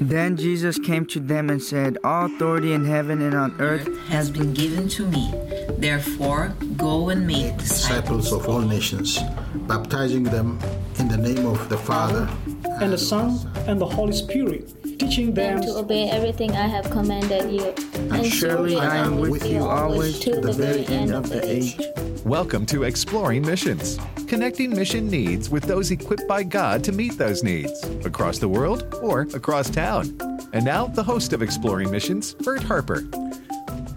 Then 0.00 0.36
Jesus 0.36 0.78
came 0.78 1.06
to 1.06 1.20
them 1.20 1.50
and 1.50 1.60
said, 1.60 1.98
All 2.04 2.26
authority 2.26 2.72
in 2.72 2.84
heaven 2.84 3.20
and 3.20 3.34
on 3.34 3.60
earth 3.60 3.88
has 4.08 4.30
been 4.30 4.54
given 4.54 4.88
to 4.90 5.06
me. 5.06 5.32
Therefore, 5.78 6.54
go 6.76 7.08
and 7.08 7.26
make 7.26 7.56
disciples 7.58 8.32
of 8.32 8.48
all 8.48 8.60
nations, 8.60 9.18
baptizing 9.66 10.22
them 10.22 10.58
in 10.98 11.08
the 11.08 11.16
name 11.16 11.46
of 11.46 11.68
the 11.68 11.78
Father 11.78 12.28
and 12.80 12.92
the 12.92 12.98
Son 12.98 13.38
and 13.66 13.80
the 13.80 13.86
Holy 13.86 14.12
Spirit, 14.12 14.72
teaching 14.98 15.34
them 15.34 15.60
to 15.62 15.76
obey 15.76 16.08
everything 16.08 16.52
I 16.52 16.66
have 16.68 16.88
commanded 16.90 17.50
you. 17.50 17.74
And, 17.94 18.12
and 18.12 18.26
surely 18.26 18.76
I 18.76 18.98
am 18.98 19.18
with 19.18 19.44
you 19.46 19.64
always 19.64 20.20
to 20.20 20.40
the 20.40 20.52
very 20.52 20.86
end 20.86 21.12
of 21.12 21.28
the 21.28 21.44
age. 21.44 21.76
Welcome 22.28 22.66
to 22.66 22.82
Exploring 22.82 23.46
Missions, 23.46 23.98
connecting 24.26 24.68
mission 24.68 25.08
needs 25.08 25.48
with 25.48 25.64
those 25.64 25.90
equipped 25.90 26.28
by 26.28 26.42
God 26.42 26.84
to 26.84 26.92
meet 26.92 27.16
those 27.16 27.42
needs 27.42 27.82
across 28.04 28.36
the 28.36 28.46
world 28.46 28.94
or 29.00 29.22
across 29.32 29.70
town. 29.70 30.14
And 30.52 30.62
now, 30.62 30.88
the 30.88 31.02
host 31.02 31.32
of 31.32 31.40
Exploring 31.40 31.90
Missions, 31.90 32.34
Bert 32.34 32.62
Harper. 32.62 33.08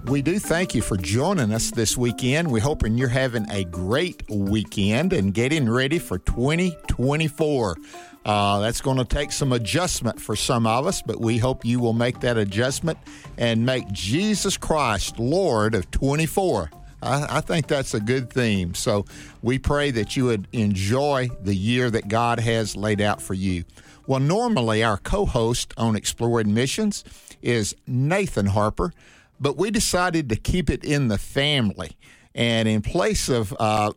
We 0.05 0.21
do 0.21 0.39
thank 0.39 0.73
you 0.73 0.81
for 0.81 0.95
joining 0.95 1.51
us 1.53 1.71
this 1.71 1.97
weekend. 1.97 2.49
We're 2.49 2.61
hoping 2.61 2.97
you're 2.97 3.09
having 3.09 3.51
a 3.51 3.65
great 3.65 4.23
weekend 4.29 5.11
and 5.11 5.33
getting 5.33 5.69
ready 5.69 5.99
for 5.99 6.17
2024. 6.17 7.75
Uh, 8.23 8.59
that's 8.61 8.79
going 8.79 8.97
to 8.97 9.03
take 9.03 9.33
some 9.33 9.51
adjustment 9.51 10.21
for 10.21 10.37
some 10.37 10.65
of 10.65 10.87
us, 10.87 11.01
but 11.01 11.19
we 11.19 11.37
hope 11.37 11.65
you 11.65 11.81
will 11.81 11.91
make 11.91 12.21
that 12.21 12.37
adjustment 12.37 12.97
and 13.37 13.65
make 13.65 13.91
Jesus 13.91 14.55
Christ 14.55 15.19
Lord 15.19 15.75
of 15.75 15.91
24. 15.91 16.69
I, 17.01 17.37
I, 17.37 17.41
think 17.41 17.67
that's 17.67 17.93
a 17.93 17.99
good 17.99 18.31
theme. 18.31 18.73
So 18.73 19.05
we 19.41 19.57
pray 19.57 19.91
that 19.91 20.15
you 20.15 20.25
would 20.25 20.47
enjoy 20.51 21.29
the 21.41 21.55
year 21.55 21.89
that 21.89 22.07
God 22.07 22.39
has 22.39 22.75
laid 22.75 23.01
out 23.01 23.21
for 23.21 23.33
you. 23.33 23.63
Well, 24.07 24.19
normally 24.19 24.83
our 24.83 24.97
co 24.97 25.25
host 25.25 25.73
on 25.77 25.95
Exploring 25.95 26.53
Missions 26.53 27.03
is 27.41 27.75
Nathan 27.87 28.47
Harper, 28.47 28.93
but 29.39 29.57
we 29.57 29.71
decided 29.71 30.29
to 30.29 30.35
keep 30.35 30.69
it 30.69 30.83
in 30.83 31.07
the 31.07 31.17
family. 31.17 31.97
And 32.33 32.67
in 32.67 32.81
place 32.81 33.29
of 33.29 33.55
uh, 33.59 33.91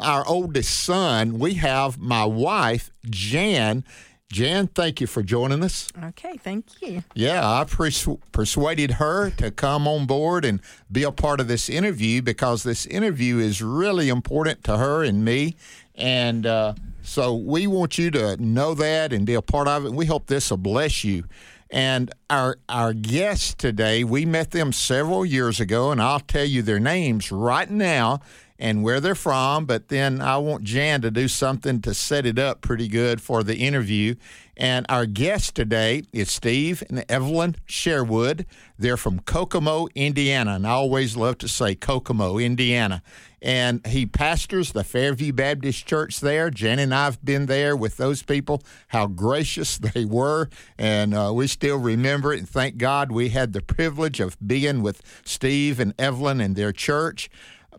our 0.00 0.26
oldest 0.26 0.82
son, 0.82 1.38
we 1.38 1.54
have 1.54 1.98
my 1.98 2.24
wife, 2.24 2.90
Jan, 3.08 3.84
Jan, 4.32 4.66
thank 4.68 5.02
you 5.02 5.06
for 5.06 5.22
joining 5.22 5.62
us. 5.62 5.88
Okay, 6.02 6.38
thank 6.38 6.80
you. 6.80 7.04
Yeah, 7.14 7.46
I 7.46 7.64
persu- 7.64 8.18
persuaded 8.32 8.92
her 8.92 9.28
to 9.32 9.50
come 9.50 9.86
on 9.86 10.06
board 10.06 10.46
and 10.46 10.62
be 10.90 11.02
a 11.02 11.12
part 11.12 11.38
of 11.38 11.48
this 11.48 11.68
interview 11.68 12.22
because 12.22 12.62
this 12.62 12.86
interview 12.86 13.38
is 13.38 13.60
really 13.60 14.08
important 14.08 14.64
to 14.64 14.78
her 14.78 15.04
and 15.04 15.22
me. 15.22 15.56
And 15.94 16.46
uh, 16.46 16.72
so 17.02 17.36
we 17.36 17.66
want 17.66 17.98
you 17.98 18.10
to 18.12 18.42
know 18.42 18.72
that 18.72 19.12
and 19.12 19.26
be 19.26 19.34
a 19.34 19.42
part 19.42 19.68
of 19.68 19.84
it. 19.84 19.88
And 19.88 19.98
we 19.98 20.06
hope 20.06 20.28
this 20.28 20.48
will 20.48 20.56
bless 20.56 21.04
you. 21.04 21.24
And 21.68 22.10
our 22.30 22.56
our 22.70 22.94
guests 22.94 23.52
today, 23.54 24.02
we 24.02 24.24
met 24.24 24.50
them 24.50 24.72
several 24.72 25.26
years 25.26 25.60
ago, 25.60 25.90
and 25.90 26.00
I'll 26.00 26.20
tell 26.20 26.44
you 26.44 26.62
their 26.62 26.80
names 26.80 27.30
right 27.32 27.70
now 27.70 28.20
and 28.62 28.84
where 28.84 29.00
they're 29.00 29.16
from. 29.16 29.66
But 29.66 29.88
then 29.88 30.22
I 30.22 30.38
want 30.38 30.62
Jan 30.62 31.02
to 31.02 31.10
do 31.10 31.26
something 31.26 31.82
to 31.82 31.92
set 31.92 32.24
it 32.24 32.38
up 32.38 32.60
pretty 32.60 32.86
good 32.86 33.20
for 33.20 33.42
the 33.42 33.56
interview. 33.56 34.14
And 34.56 34.86
our 34.88 35.04
guest 35.04 35.56
today 35.56 36.04
is 36.12 36.30
Steve 36.30 36.84
and 36.88 37.04
Evelyn 37.08 37.56
Sherwood. 37.66 38.46
They're 38.78 38.96
from 38.96 39.18
Kokomo, 39.20 39.88
Indiana. 39.96 40.52
And 40.52 40.64
I 40.64 40.70
always 40.70 41.16
love 41.16 41.38
to 41.38 41.48
say 41.48 41.74
Kokomo, 41.74 42.38
Indiana. 42.38 43.02
And 43.40 43.84
he 43.84 44.06
pastors 44.06 44.70
the 44.70 44.84
Fairview 44.84 45.32
Baptist 45.32 45.84
Church 45.84 46.20
there. 46.20 46.48
Jan 46.48 46.78
and 46.78 46.94
I 46.94 47.06
have 47.06 47.24
been 47.24 47.46
there 47.46 47.74
with 47.74 47.96
those 47.96 48.22
people, 48.22 48.62
how 48.88 49.08
gracious 49.08 49.76
they 49.94 50.04
were. 50.04 50.48
And 50.78 51.14
uh, 51.14 51.32
we 51.34 51.48
still 51.48 51.78
remember 51.78 52.32
it. 52.32 52.38
And 52.38 52.48
thank 52.48 52.76
God 52.76 53.10
we 53.10 53.30
had 53.30 53.54
the 53.54 53.62
privilege 53.62 54.20
of 54.20 54.36
being 54.38 54.82
with 54.82 55.02
Steve 55.24 55.80
and 55.80 55.94
Evelyn 55.98 56.40
and 56.40 56.54
their 56.54 56.70
church. 56.70 57.28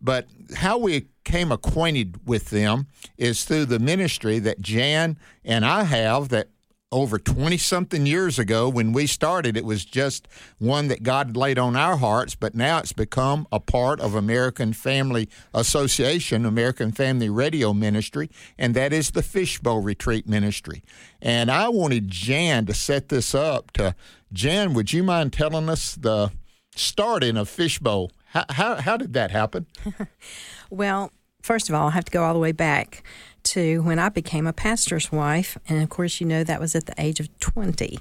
But 0.03 0.27
how 0.55 0.77
we 0.77 1.07
came 1.23 1.51
acquainted 1.51 2.27
with 2.27 2.49
them 2.49 2.87
is 3.17 3.45
through 3.45 3.65
the 3.65 3.79
ministry 3.79 4.39
that 4.39 4.61
Jan 4.61 5.17
and 5.45 5.65
I 5.65 5.83
have 5.83 6.29
that 6.29 6.49
over 6.91 7.17
20 7.17 7.57
something 7.57 8.05
years 8.05 8.37
ago 8.37 8.69
when 8.69 8.93
we 8.93 9.07
started 9.07 9.57
it 9.57 9.65
was 9.65 9.83
just 9.83 10.27
one 10.59 10.89
that 10.89 11.01
God 11.01 11.35
laid 11.35 11.57
on 11.57 11.75
our 11.75 11.97
hearts 11.97 12.35
but 12.35 12.53
now 12.53 12.77
it's 12.77 12.93
become 12.93 13.47
a 13.51 13.59
part 13.59 13.99
of 13.99 14.13
American 14.13 14.73
Family 14.73 15.27
Association 15.55 16.45
American 16.45 16.91
Family 16.91 17.29
Radio 17.29 17.73
Ministry 17.73 18.29
and 18.59 18.75
that 18.75 18.93
is 18.93 19.09
the 19.11 19.23
Fishbowl 19.23 19.81
Retreat 19.81 20.27
Ministry. 20.27 20.83
And 21.19 21.49
I 21.49 21.69
wanted 21.69 22.09
Jan 22.09 22.67
to 22.67 22.75
set 22.75 23.09
this 23.09 23.33
up 23.33 23.71
to 23.71 23.95
Jan 24.31 24.75
would 24.75 24.93
you 24.93 25.01
mind 25.01 25.33
telling 25.33 25.69
us 25.69 25.95
the 25.95 26.31
starting 26.75 27.37
of 27.37 27.49
Fishbowl 27.49 28.11
how, 28.33 28.45
how, 28.49 28.75
how 28.75 28.97
did 28.97 29.13
that 29.13 29.29
happen? 29.29 29.67
well, 30.71 31.11
first 31.43 31.69
of 31.69 31.75
all, 31.75 31.89
I 31.89 31.91
have 31.91 32.05
to 32.05 32.11
go 32.11 32.23
all 32.23 32.33
the 32.33 32.39
way 32.39 32.51
back 32.51 33.03
to 33.43 33.83
when 33.83 33.99
I 33.99 34.09
became 34.09 34.47
a 34.47 34.53
pastor's 34.53 35.11
wife. 35.11 35.55
And 35.69 35.83
of 35.83 35.89
course, 35.89 36.19
you 36.19 36.25
know 36.25 36.43
that 36.43 36.59
was 36.59 36.73
at 36.75 36.87
the 36.87 36.95
age 36.97 37.19
of 37.19 37.37
20. 37.39 37.99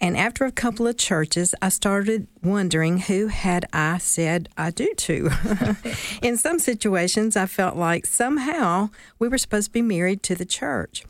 And 0.00 0.16
after 0.16 0.44
a 0.44 0.52
couple 0.52 0.86
of 0.86 0.96
churches, 0.96 1.54
I 1.60 1.70
started 1.70 2.28
wondering 2.42 2.98
who 2.98 3.26
had 3.28 3.66
I 3.72 3.98
said 3.98 4.48
I 4.56 4.70
do 4.70 4.92
to. 4.96 5.30
In 6.22 6.36
some 6.36 6.60
situations, 6.60 7.36
I 7.36 7.46
felt 7.46 7.76
like 7.76 8.06
somehow 8.06 8.90
we 9.18 9.28
were 9.28 9.38
supposed 9.38 9.68
to 9.68 9.72
be 9.72 9.82
married 9.82 10.22
to 10.24 10.36
the 10.36 10.44
church. 10.44 11.04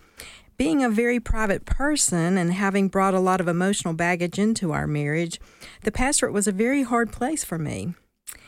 Being 0.56 0.84
a 0.84 0.88
very 0.88 1.20
private 1.20 1.66
person 1.66 2.38
and 2.38 2.52
having 2.52 2.88
brought 2.88 3.12
a 3.12 3.20
lot 3.20 3.40
of 3.40 3.48
emotional 3.48 3.92
baggage 3.92 4.38
into 4.38 4.72
our 4.72 4.86
marriage, 4.86 5.38
the 5.82 5.92
pastorate 5.92 6.32
was 6.32 6.46
a 6.46 6.52
very 6.52 6.84
hard 6.84 7.12
place 7.12 7.44
for 7.44 7.58
me 7.58 7.94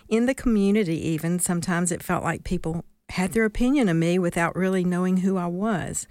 in 0.09 0.27
the 0.27 0.35
community, 0.35 1.01
even 1.09 1.39
sometimes 1.39 1.93
it 1.93 2.03
felt 2.03 2.25
like 2.25 2.45
people 2.45 2.85
had 3.11 3.33
their 3.33 3.45
opinion 3.45 3.89
of 3.89 3.97
me 3.97 4.19
without 4.19 4.57
really 4.57 4.85
knowing 4.85 5.19
who 5.19 5.37
I 5.37 5.47
was. 5.47 6.07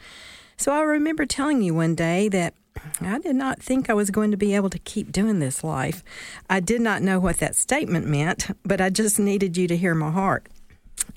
So 0.57 0.71
I 0.71 0.81
remember 0.81 1.25
telling 1.25 1.61
you 1.61 1.73
one 1.73 1.95
day 1.95 2.29
that 2.29 2.53
I 3.01 3.19
did 3.19 3.35
not 3.35 3.61
think 3.61 3.89
I 3.89 3.93
was 3.93 4.09
going 4.09 4.31
to 4.31 4.37
be 4.37 4.53
able 4.55 4.69
to 4.69 4.79
keep 4.79 5.11
doing 5.11 5.39
this 5.39 5.63
life. 5.63 6.03
I 6.49 6.59
did 6.59 6.81
not 6.81 7.01
know 7.01 7.19
what 7.19 7.37
that 7.37 7.55
statement 7.55 8.07
meant, 8.07 8.47
but 8.63 8.81
I 8.81 8.89
just 8.89 9.19
needed 9.19 9.57
you 9.57 9.67
to 9.67 9.77
hear 9.77 9.95
my 9.95 10.11
heart. 10.11 10.47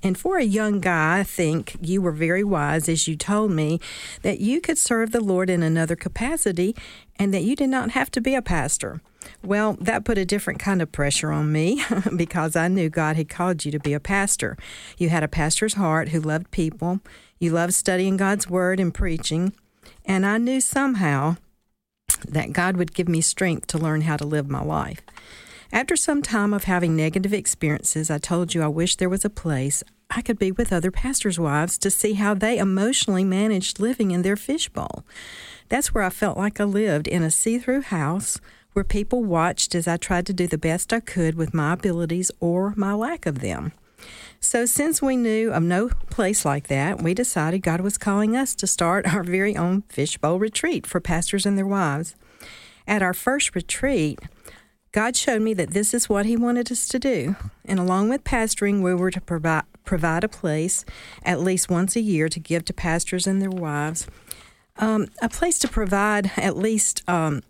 And 0.03 0.17
for 0.17 0.39
a 0.39 0.45
young 0.45 0.81
guy, 0.81 1.21
I 1.21 1.25
think 1.25 1.77
you 1.81 2.01
were 2.01 2.13
very 2.13 2.45
wise 2.45 2.89
as 2.89 3.09
you 3.09 3.17
told 3.17 3.51
me 3.51 3.81
that 4.23 4.41
you 4.41 4.61
could 4.61 4.79
serve 4.79 5.11
the 5.11 5.21
Lord 5.21 5.51
in 5.51 5.63
another 5.63 5.97
capacity 5.97 6.77
and 7.19 7.35
that 7.35 7.43
you 7.43 7.57
did 7.57 7.69
not 7.71 7.91
have 7.91 8.11
to 8.13 8.21
be 8.21 8.35
a 8.35 8.43
pastor. 8.43 9.01
Well, 9.43 9.77
that 9.81 10.05
put 10.05 10.17
a 10.17 10.25
different 10.25 10.61
kind 10.61 10.81
of 10.81 10.93
pressure 10.93 11.33
on 11.33 11.53
me 11.53 11.83
because 12.17 12.55
I 12.55 12.69
knew 12.69 12.89
God 12.89 13.17
had 13.17 13.29
called 13.29 13.65
you 13.65 13.73
to 13.73 13.81
be 13.81 13.93
a 13.93 14.01
pastor. 14.01 14.57
You 14.97 15.09
had 15.09 15.25
a 15.25 15.29
pastor's 15.29 15.75
heart 15.75 16.11
who 16.11 16.21
loved 16.21 16.51
people, 16.51 17.01
you 17.39 17.51
loved 17.51 17.75
studying 17.75 18.17
God's 18.17 18.49
word 18.49 18.81
and 18.81 18.95
preaching, 18.95 19.53
and 20.05 20.25
I 20.25 20.39
knew 20.39 20.61
somehow 20.61 21.37
that 22.27 22.53
God 22.53 22.77
would 22.77 22.95
give 22.95 23.09
me 23.09 23.21
strength 23.21 23.67
to 23.69 23.79
learn 23.79 24.03
how 24.03 24.17
to 24.17 24.27
live 24.27 24.49
my 24.49 24.63
life. 24.63 25.03
After 25.71 25.97
some 25.97 26.23
time 26.23 26.55
of 26.55 26.65
having 26.65 26.97
negative 26.97 27.33
experiences, 27.35 28.11
I 28.11 28.19
told 28.19 28.55
you 28.55 28.63
I 28.63 28.69
wished 28.69 28.99
there 28.99 29.09
was 29.09 29.25
a 29.25 29.31
place 29.31 29.85
I 30.11 30.23
could 30.23 30.39
be 30.39 30.51
with 30.51 30.73
other 30.73 30.91
pastors' 30.91 31.39
wives 31.39 31.77
to 31.79 31.91
see 31.91 32.15
how 32.15 32.33
they 32.33 32.57
emotionally 32.57 33.25
managed 33.25 33.79
living 33.79 34.11
in 34.11 34.23
their 34.23 34.37
fishbowl. 34.37 35.05
That's 35.69 35.93
where 35.93 36.05
I 36.05 36.11
felt 36.11 36.39
like 36.39 36.59
I 36.59 36.65
lived 36.65 37.07
in 37.07 37.23
a 37.23 37.31
see 37.31 37.59
through 37.59 37.83
house 37.83 38.41
where 38.73 38.85
people 38.85 39.23
watched 39.23 39.75
as 39.75 39.87
I 39.87 39.99
tried 39.99 40.25
to 40.27 40.33
do 40.33 40.47
the 40.47 40.57
best 40.57 40.93
I 40.93 41.01
could 41.01 41.35
with 41.35 41.53
my 41.53 41.75
abilities 41.75 42.31
or 42.41 42.73
my 42.77 42.95
lack 42.95 43.27
of 43.27 43.41
them. 43.41 43.73
So, 44.41 44.65
since 44.65 45.03
we 45.03 45.17
knew 45.17 45.53
of 45.53 45.63
no 45.63 45.89
place 46.09 46.45
like 46.45 46.69
that, 46.69 47.03
we 47.03 47.13
decided 47.13 47.63
God 47.63 47.81
was 47.81 47.99
calling 47.99 48.37
us 48.37 48.55
to 48.55 48.67
start 48.67 49.07
our 49.13 49.25
very 49.25 49.57
own 49.57 49.83
fishbowl 49.89 50.39
retreat 50.39 50.87
for 50.87 51.01
pastors 51.01 51.45
and 51.45 51.59
their 51.59 51.67
wives. 51.67 52.15
At 52.87 53.03
our 53.03 53.13
first 53.13 53.55
retreat, 53.55 54.19
God 54.93 55.17
showed 55.17 55.43
me 55.43 55.55
that 55.55 55.71
this 55.71 55.93
is 55.93 56.09
what 56.09 56.27
He 56.27 56.37
wanted 56.37 56.73
us 56.73 56.89
to 56.89 56.99
do. 56.99 57.37
And 57.65 57.79
along 57.79 58.09
with 58.09 58.25
pastoring, 58.25 58.83
we 58.83 58.95
were 58.95 59.11
to 59.11 59.21
provide, 59.21 59.65
provide 59.85 60.25
a 60.25 60.29
place 60.29 60.85
at 61.23 61.41
least 61.41 61.71
once 61.71 61.95
a 61.97 62.01
year 62.01 62.29
to 62.29 62.41
give 62.41 62.65
to 62.67 62.73
pastors 62.73 63.27
and 63.27 63.43
their 63.43 63.51
wives, 63.51 64.07
um, 64.77 65.09
a 65.21 65.29
place 65.29 65.59
to 65.61 65.69
provide 65.69 66.31
at 66.37 66.57
least 66.57 67.03
um, 67.09 67.43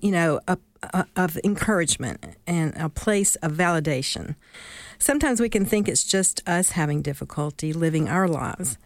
you 0.00 0.10
know, 0.10 0.40
a, 0.46 0.58
a, 0.82 1.06
of 1.16 1.38
encouragement 1.44 2.36
and 2.46 2.74
a 2.76 2.88
place 2.88 3.36
of 3.36 3.52
validation. 3.52 4.36
Sometimes 4.98 5.40
we 5.40 5.48
can 5.48 5.64
think 5.64 5.88
it's 5.88 6.04
just 6.04 6.46
us 6.48 6.70
having 6.70 7.02
difficulty 7.02 7.72
living 7.72 8.08
our 8.08 8.28
lives. 8.28 8.78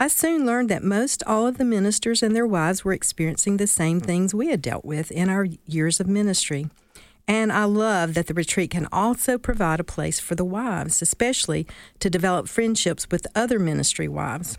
I 0.00 0.08
soon 0.08 0.44
learned 0.44 0.70
that 0.70 0.82
most 0.82 1.22
all 1.26 1.46
of 1.46 1.56
the 1.56 1.64
ministers 1.64 2.22
and 2.22 2.34
their 2.34 2.46
wives 2.46 2.84
were 2.84 2.92
experiencing 2.92 3.56
the 3.56 3.66
same 3.66 4.00
things 4.00 4.34
we 4.34 4.48
had 4.48 4.60
dealt 4.60 4.84
with 4.84 5.10
in 5.10 5.28
our 5.28 5.46
years 5.66 6.00
of 6.00 6.08
ministry. 6.08 6.68
And 7.26 7.52
I 7.52 7.64
love 7.64 8.14
that 8.14 8.26
the 8.26 8.34
retreat 8.34 8.70
can 8.70 8.86
also 8.92 9.38
provide 9.38 9.80
a 9.80 9.84
place 9.84 10.20
for 10.20 10.34
the 10.34 10.44
wives, 10.44 11.00
especially 11.00 11.66
to 12.00 12.10
develop 12.10 12.48
friendships 12.48 13.06
with 13.10 13.26
other 13.34 13.58
ministry 13.58 14.08
wives. 14.08 14.58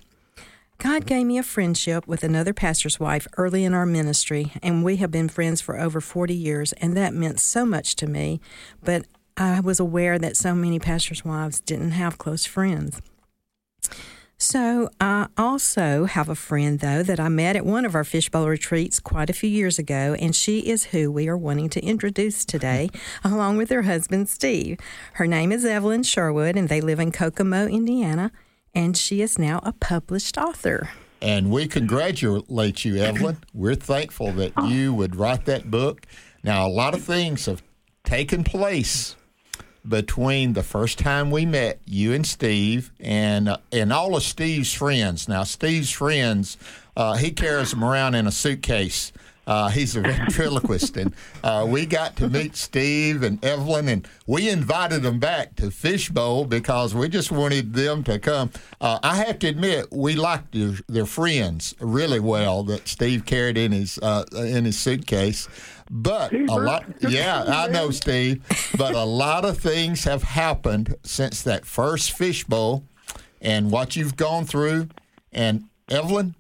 God 0.78 1.06
gave 1.06 1.26
me 1.26 1.38
a 1.38 1.44
friendship 1.44 2.06
with 2.08 2.24
another 2.24 2.54
pastor's 2.54 3.00
wife 3.00 3.28
early 3.38 3.64
in 3.64 3.74
our 3.74 3.86
ministry, 3.86 4.52
and 4.62 4.84
we 4.84 4.98
have 4.98 5.12
been 5.12 5.30
friends 5.30 5.62
for 5.62 5.80
over 5.80 6.02
40 6.02 6.34
years, 6.34 6.74
and 6.74 6.98
that 6.98 7.14
meant 7.14 7.40
so 7.40 7.66
much 7.66 7.96
to 7.98 8.08
me. 8.08 8.42
But 8.84 9.06
I 9.38 9.62
was 9.62 9.80
aware 9.80 10.20
that 10.20 10.36
so 10.36 10.54
many 10.54 10.80
pastors' 10.80 11.24
wives 11.24 11.62
didn't 11.62 11.92
have 11.92 12.18
close 12.18 12.46
friends. 12.46 13.02
So, 14.48 14.92
I 15.02 15.26
also 15.40 16.06
have 16.06 16.30
a 16.30 16.36
friend, 16.36 16.80
though, 16.80 17.02
that 17.02 17.20
I 17.20 17.30
met 17.30 17.56
at 17.56 17.66
one 17.66 17.84
of 17.84 17.96
our 17.96 18.04
fishbowl 18.04 18.48
retreats 18.48 19.00
quite 19.00 19.32
a 19.32 19.34
few 19.34 19.50
years 19.50 19.80
ago, 19.80 20.16
and 20.20 20.36
she 20.36 20.60
is 20.60 20.84
who 20.84 21.12
we 21.12 21.28
are 21.28 21.36
wanting 21.36 21.68
to 21.70 21.84
introduce 21.84 22.46
today, 22.46 22.92
along 23.24 23.58
with 23.58 23.72
her 23.72 23.82
husband, 23.82 24.30
Steve. 24.30 24.78
Her 25.14 25.26
name 25.26 25.52
is 25.52 25.66
Evelyn 25.66 26.04
Sherwood, 26.04 26.56
and 26.56 26.70
they 26.70 26.80
live 26.80 27.00
in 27.00 27.12
Kokomo, 27.12 27.66
Indiana, 27.66 28.32
and 28.76 28.96
she 28.96 29.24
is 29.24 29.40
now 29.40 29.62
a 29.64 29.74
published 29.74 30.38
author. 30.38 30.92
And 31.24 31.50
we 31.50 31.68
congratulate 31.68 32.86
you, 32.86 32.98
Evelyn. 32.98 33.38
We're 33.56 33.74
thankful 33.74 34.32
that 34.34 34.54
you 34.66 34.94
would 34.94 35.16
write 35.16 35.46
that 35.46 35.72
book. 35.72 36.06
Now, 36.44 36.68
a 36.68 36.70
lot 36.70 36.94
of 36.94 37.04
things 37.04 37.48
have 37.48 37.64
taken 38.04 38.44
place 38.44 39.16
between 39.88 40.54
the 40.54 40.64
first 40.64 41.00
time 41.00 41.32
we 41.32 41.46
met, 41.46 41.80
you 41.86 42.14
and 42.14 42.26
Steve, 42.26 42.92
and 43.00 43.50
uh, 43.50 43.58
and 43.72 43.94
all 43.94 44.16
of 44.16 44.24
Steve's 44.24 44.74
friends. 44.74 45.28
Now, 45.28 45.44
Steve's 45.44 45.92
friends, 45.92 46.58
uh, 46.98 47.16
he 47.16 47.32
carries 47.32 47.72
them 47.72 47.84
around 47.84 48.16
in 48.16 48.28
a 48.28 48.32
suitcase. 48.32 49.12
Uh, 49.48 49.70
he's 49.70 49.96
a 49.96 50.02
ventriloquist, 50.02 50.98
and 50.98 51.14
uh, 51.44 51.66
we 51.68 51.86
got 51.86 52.16
to 52.18 52.28
meet 52.30 52.56
Steve 52.56 53.24
and 53.24 53.44
Evelyn, 53.44 53.88
and 53.88 54.08
we 54.26 54.50
invited 54.50 55.04
them 55.04 55.20
back 55.20 55.56
to 55.56 55.70
Fishbowl 55.72 56.46
because 56.46 56.96
we 56.96 57.10
just 57.10 57.32
wanted 57.32 57.74
them 57.74 58.04
to 58.04 58.20
come. 58.20 58.52
Uh, 58.82 59.00
I 59.04 59.16
have 59.16 59.40
to 59.40 59.48
admit, 59.48 59.92
we 59.92 60.16
liked 60.16 60.54
their, 60.54 60.74
their, 60.88 61.06
friends 61.06 61.76
really 61.80 62.20
well 62.20 62.64
that 62.64 62.88
Steve 62.88 63.26
carried 63.26 63.58
in 63.58 63.72
his 63.72 64.00
uh, 64.00 64.26
in 64.36 64.66
his 64.66 64.78
suitcase. 64.78 65.48
But 65.92 66.34
a 66.34 66.56
lot, 66.56 66.84
yeah, 67.02 67.44
I 67.48 67.68
know, 67.68 67.92
Steve. 67.92 68.44
But 68.76 68.96
a 68.96 69.04
lot 69.04 69.46
of 69.46 69.60
things 69.60 70.04
have 70.06 70.24
happened 70.24 70.96
since 71.04 71.44
that 71.44 71.66
first 71.66 72.14
fishbowl, 72.14 72.84
and 73.40 73.72
what 73.72 73.96
you've 73.96 74.18
gone 74.18 74.46
through. 74.46 74.90
And 75.32 75.66
Evelyn, 75.90 76.34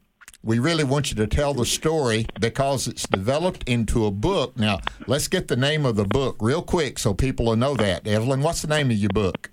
we 0.45 0.59
really 0.59 0.83
want 0.83 1.09
you 1.09 1.17
to 1.17 1.25
tell 1.25 1.55
the 1.55 1.65
story 1.65 2.27
because 2.39 2.87
it's 2.87 3.07
developed 3.07 3.67
into 3.67 4.05
a 4.05 4.11
book. 4.11 4.55
Now, 4.55 4.79
let's 5.07 5.27
get 5.27 5.47
the 5.47 5.55
name 5.55 5.87
of 5.87 5.95
the 5.95 6.05
book 6.05 6.37
real 6.39 6.61
quick 6.61 6.99
so 6.99 7.15
people 7.15 7.47
will 7.47 7.55
know 7.55 7.75
that. 7.75 8.07
Evelyn, 8.07 8.41
what's 8.41 8.61
the 8.61 8.67
name 8.67 8.91
of 8.91 8.97
your 8.97 9.09
book? 9.09 9.49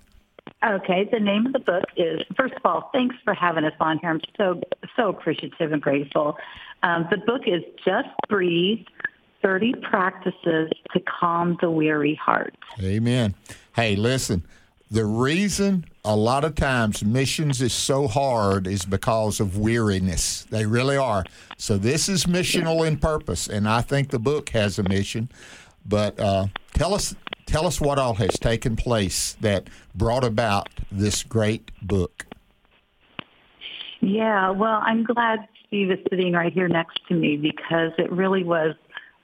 Okay, 0.63 1.09
the 1.11 1.19
name 1.19 1.47
of 1.47 1.53
the 1.53 1.59
book 1.59 1.85
is, 1.97 2.21
first 2.37 2.53
of 2.53 2.61
all, 2.63 2.91
thanks 2.93 3.15
for 3.23 3.33
having 3.33 3.65
us 3.65 3.73
on 3.79 3.97
here. 3.97 4.11
I'm 4.11 4.21
so, 4.37 4.61
so 4.95 5.09
appreciative 5.09 5.73
and 5.73 5.81
grateful. 5.81 6.37
Um, 6.83 7.07
the 7.09 7.17
book 7.17 7.41
is 7.47 7.63
Just 7.83 8.09
Breathe 8.29 8.85
30 9.41 9.73
practices 9.81 10.69
to 10.93 10.99
calm 11.19 11.57
the 11.59 11.71
weary 11.71 12.15
heart. 12.23 12.55
Amen. 12.81 13.33
Hey, 13.75 13.95
listen, 13.95 14.45
the 14.91 15.05
reason 15.05 15.85
a 16.05 16.15
lot 16.15 16.43
of 16.43 16.55
times 16.55 17.03
missions 17.03 17.61
is 17.61 17.73
so 17.73 18.07
hard 18.07 18.67
is 18.67 18.85
because 18.85 19.39
of 19.39 19.57
weariness. 19.57 20.43
They 20.49 20.65
really 20.65 20.97
are. 20.97 21.23
So 21.57 21.77
this 21.77 22.09
is 22.09 22.25
missional 22.25 22.85
in 22.85 22.97
purpose, 22.97 23.47
and 23.47 23.67
I 23.67 23.81
think 23.81 24.09
the 24.09 24.19
book 24.19 24.49
has 24.49 24.77
a 24.79 24.83
mission. 24.83 25.29
But 25.85 26.19
uh, 26.19 26.47
tell 26.73 26.93
us, 26.93 27.15
tell 27.45 27.65
us 27.65 27.79
what 27.79 27.99
all 27.99 28.15
has 28.15 28.31
taken 28.31 28.75
place 28.75 29.37
that 29.41 29.69
brought 29.95 30.23
about 30.23 30.69
this 30.91 31.23
great 31.23 31.71
book. 31.81 32.25
Yeah, 34.01 34.49
well, 34.49 34.81
I'm 34.83 35.05
glad 35.05 35.47
Steve 35.67 35.91
is 35.91 35.99
sitting 36.09 36.33
right 36.33 36.51
here 36.51 36.67
next 36.67 36.99
to 37.07 37.13
me 37.13 37.37
because 37.37 37.91
it 37.97 38.11
really 38.11 38.43
was 38.43 38.75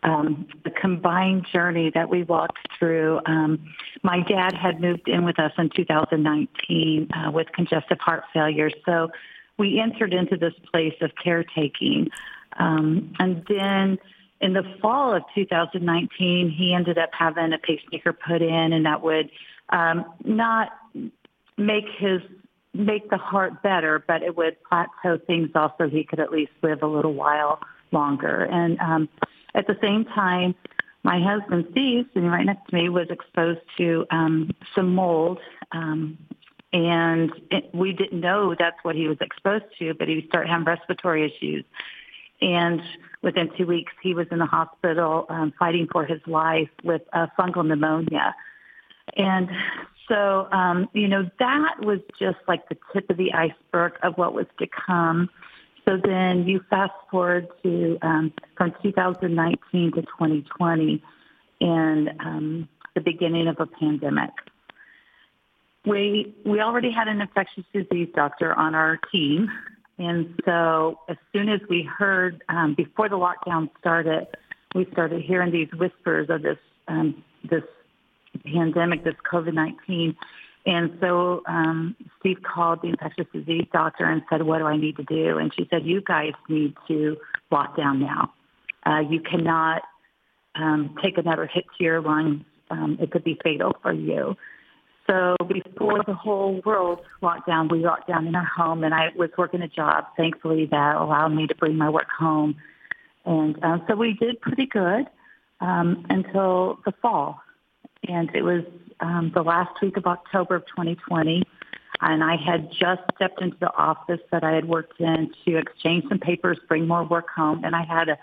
um, 0.04 0.48
combined 0.80 1.46
journey 1.52 1.92
that 1.94 2.10
we 2.10 2.24
walked 2.24 2.68
through. 2.78 3.20
Um, 3.26 3.74
my 4.04 4.22
dad 4.22 4.54
had 4.54 4.80
moved 4.80 5.08
in 5.08 5.26
with 5.26 5.40
us 5.40 5.52
in 5.58 5.70
2019 5.76 7.10
uh, 7.12 7.32
with 7.32 7.48
congestive 7.54 8.00
heart 8.00 8.24
failure, 8.34 8.70
so 8.86 9.10
we 9.58 9.80
entered 9.80 10.14
into 10.14 10.38
this 10.38 10.54
place 10.72 10.96
of 11.02 11.12
caretaking. 11.22 12.10
Um, 12.58 13.14
and 13.20 13.44
then 13.48 13.98
in 14.42 14.54
the 14.54 14.64
fall 14.82 15.14
of 15.14 15.24
2019, 15.36 16.50
he 16.50 16.74
ended 16.74 16.98
up 16.98 17.10
having 17.12 17.54
a 17.54 17.58
pacemaker 17.58 18.14
put 18.14 18.42
in, 18.42 18.74
and 18.74 18.86
that 18.86 19.02
would 19.02 19.30
um, 19.70 20.06
not 20.24 20.70
make 21.58 21.86
his 21.98 22.22
make 22.74 23.10
the 23.10 23.18
heart 23.18 23.62
better, 23.64 24.04
but 24.08 24.22
it 24.22 24.38
would 24.38 24.56
plateau 24.64 25.18
things 25.26 25.50
off 25.56 25.74
so 25.78 25.90
he 25.90 26.04
could 26.04 26.20
at 26.20 26.32
least 26.32 26.52
live 26.62 26.84
a 26.84 26.88
little 26.88 27.14
while 27.14 27.60
longer. 27.92 28.44
And 28.44 28.80
um, 28.80 29.10
at 29.56 29.68
the 29.68 29.78
same 29.82 30.06
time, 30.06 30.56
my 31.04 31.22
husband 31.22 31.68
Steve, 31.72 32.06
sitting 32.14 32.30
right 32.30 32.46
next 32.46 32.70
to 32.70 32.76
me, 32.76 32.90
was 32.90 33.08
exposed 33.10 33.62
to 33.78 34.06
um, 34.12 34.52
some 34.76 34.94
mold, 34.94 35.40
um, 35.72 36.18
and 36.72 37.32
it, 37.50 37.74
we 37.74 37.94
didn't 37.94 38.20
know 38.20 38.54
that's 38.58 38.78
what 38.84 38.96
he 38.96 39.08
was 39.08 39.18
exposed 39.22 39.66
to. 39.80 39.94
But 39.94 40.08
he 40.08 40.26
started 40.28 40.50
having 40.50 40.66
respiratory 40.66 41.26
issues, 41.26 41.64
and 42.42 42.82
within 43.22 43.50
two 43.58 43.66
weeks, 43.66 43.94
he 44.02 44.14
was 44.14 44.28
in 44.32 44.40
the 44.40 44.46
hospital 44.46 45.26
um, 45.30 45.54
fighting 45.58 45.88
for 45.92 46.06
his 46.06 46.22
life 46.28 46.70
with 46.84 47.02
uh, 47.14 47.28
fungal 47.38 47.66
pneumonia. 47.66 48.36
And 49.18 49.50
so, 50.08 50.48
um, 50.52 50.90
you 50.94 51.08
know, 51.08 51.30
that 51.40 51.76
was 51.82 52.00
just 52.20 52.38
like 52.48 52.68
the 52.70 52.78
tip 52.94 53.10
of 53.10 53.18
the 53.18 53.34
iceberg 53.34 53.94
of 54.04 54.18
what 54.18 54.34
was 54.34 54.46
to 54.60 54.68
come. 54.68 55.30
So 55.86 55.98
then 56.04 56.48
you 56.48 56.62
fast 56.70 56.94
forward 57.10 57.48
to 57.64 57.98
um, 58.02 58.34
from 58.58 58.74
2019 58.82 59.92
to 59.94 60.02
2020 60.02 61.04
and 61.62 62.10
um, 62.20 62.70
the 62.96 63.02
beginning 63.02 63.48
of 63.48 63.58
a 63.60 63.66
pandemic. 63.66 64.32
We 65.86 66.36
we 66.46 66.60
already 66.60 66.92
had 66.92 67.08
an 67.08 67.22
infectious 67.22 67.64
disease 67.74 68.10
doctor 68.14 68.54
on 68.54 68.76
our 68.76 69.00
team, 69.12 69.50
and 69.98 70.40
so 70.46 71.00
as 71.08 71.18
soon 71.34 71.50
as 71.50 71.62
we 71.70 71.84
heard 71.84 72.44
um, 72.50 72.76
before 72.76 73.08
the 73.10 73.16
lockdown 73.16 73.70
started, 73.80 74.28
we 74.76 74.88
started 74.92 75.22
hearing 75.22 75.52
these 75.52 75.70
whispers 75.74 76.30
of 76.30 76.42
this 76.42 76.58
um, 76.88 77.24
this 77.50 77.64
pandemic, 78.46 79.04
this 79.04 79.16
COVID 79.32 79.54
19. 79.54 80.16
And 80.66 80.98
so 81.00 81.42
um, 81.48 81.96
Steve 82.20 82.38
called 82.44 82.82
the 82.82 82.90
infectious 82.90 83.28
disease 83.34 83.68
doctor 83.72 84.06
and 84.06 84.22
said, 84.30 84.44
what 84.44 84.60
do 84.60 84.66
I 84.66 84.78
need 84.78 84.98
to 84.98 85.04
do? 85.04 85.38
And 85.38 85.54
she 85.56 85.68
said, 85.70 85.86
you 85.86 86.02
guys 86.02 86.34
need 86.48 86.76
to 86.88 87.18
lock 87.50 87.78
down 87.78 88.00
now. 88.00 88.34
Uh, 88.86 89.00
you 89.10 89.22
cannot 89.22 89.84
um, 90.56 90.96
take 91.04 91.18
another 91.18 91.48
hit 91.48 91.66
to 91.78 91.84
your 91.84 92.02
lungs. 92.02 92.44
Um, 92.70 92.98
it 93.02 93.12
could 93.12 93.24
be 93.24 93.40
fatal 93.44 93.76
for 93.82 93.94
you. 93.94 94.36
So 95.10 95.36
before 95.48 96.04
the 96.06 96.14
whole 96.14 96.62
world 96.64 97.00
locked 97.22 97.48
down, 97.48 97.68
we 97.68 97.80
locked 97.80 98.08
down 98.08 98.28
in 98.28 98.36
our 98.36 98.46
home, 98.46 98.84
and 98.84 98.94
I 98.94 99.10
was 99.16 99.32
working 99.40 99.64
a 99.64 99.68
job, 99.68 100.06
thankfully, 100.16 100.68
that 100.68 100.96
allowed 100.98 101.30
me 101.30 101.48
to 101.48 101.56
bring 101.56 101.78
my 101.78 101.90
work 101.90 102.10
home. 102.16 102.56
And 103.26 103.62
um, 103.64 103.84
so 103.88 103.96
we 103.96 104.14
did 104.14 104.40
pretty 104.40 104.68
good 104.68 105.08
um, 105.62 106.06
until 106.10 106.80
the 106.86 106.92
fall. 107.02 107.42
And 108.08 108.30
it 108.34 108.44
was 108.44 108.64
um, 109.00 109.32
the 109.34 109.42
last 109.42 109.82
week 109.82 109.98
of 109.98 110.06
October 110.06 110.56
of 110.56 110.66
2020, 110.68 111.44
and 112.02 112.24
I 112.24 112.36
had 112.38 112.72
just 112.72 113.02
stepped 113.16 113.42
into 113.42 113.58
the 113.60 113.74
office 113.74 114.22
that 114.32 114.44
I 114.44 114.54
had 114.54 114.66
worked 114.66 115.00
in 115.00 115.32
to 115.46 115.58
exchange 115.58 116.06
some 116.08 116.20
papers, 116.20 116.58
bring 116.68 116.88
more 116.88 117.04
work 117.04 117.28
home, 117.36 117.64
and 117.64 117.76
I 117.76 117.84
had 117.84 118.10
a 118.10 118.18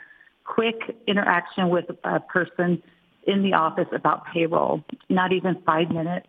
quick 0.45 0.97
interaction 1.07 1.69
with 1.69 1.87
a 2.05 2.21
person 2.21 2.83
in 3.27 3.43
the 3.43 3.53
office 3.55 3.89
about 3.93 4.25
payroll, 4.33 4.83
not 5.09 5.33
even 5.33 5.61
five 5.67 5.91
minutes. 5.91 6.29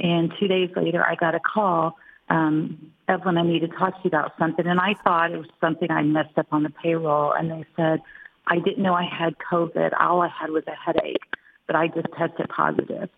And 0.00 0.32
two 0.40 0.48
days 0.48 0.70
later, 0.74 1.04
I 1.06 1.14
got 1.14 1.34
a 1.34 1.40
call. 1.40 1.98
Um, 2.30 2.92
Evelyn, 3.08 3.36
I 3.36 3.42
need 3.42 3.60
to 3.60 3.68
talk 3.68 3.94
to 3.94 4.00
you 4.04 4.08
about 4.08 4.32
something. 4.38 4.66
And 4.66 4.80
I 4.80 4.94
thought 5.04 5.32
it 5.32 5.36
was 5.36 5.48
something 5.60 5.90
I 5.90 6.02
messed 6.02 6.38
up 6.38 6.46
on 6.50 6.62
the 6.62 6.70
payroll. 6.70 7.32
And 7.32 7.50
they 7.50 7.64
said, 7.76 8.00
I 8.46 8.58
didn't 8.58 8.82
know 8.82 8.94
I 8.94 9.04
had 9.04 9.34
COVID. 9.50 9.92
All 10.00 10.22
I 10.22 10.28
had 10.28 10.50
was 10.50 10.64
a 10.66 10.74
headache, 10.74 11.22
but 11.66 11.76
I 11.76 11.88
just 11.88 12.06
tested 12.16 12.48
positive. 12.48 13.08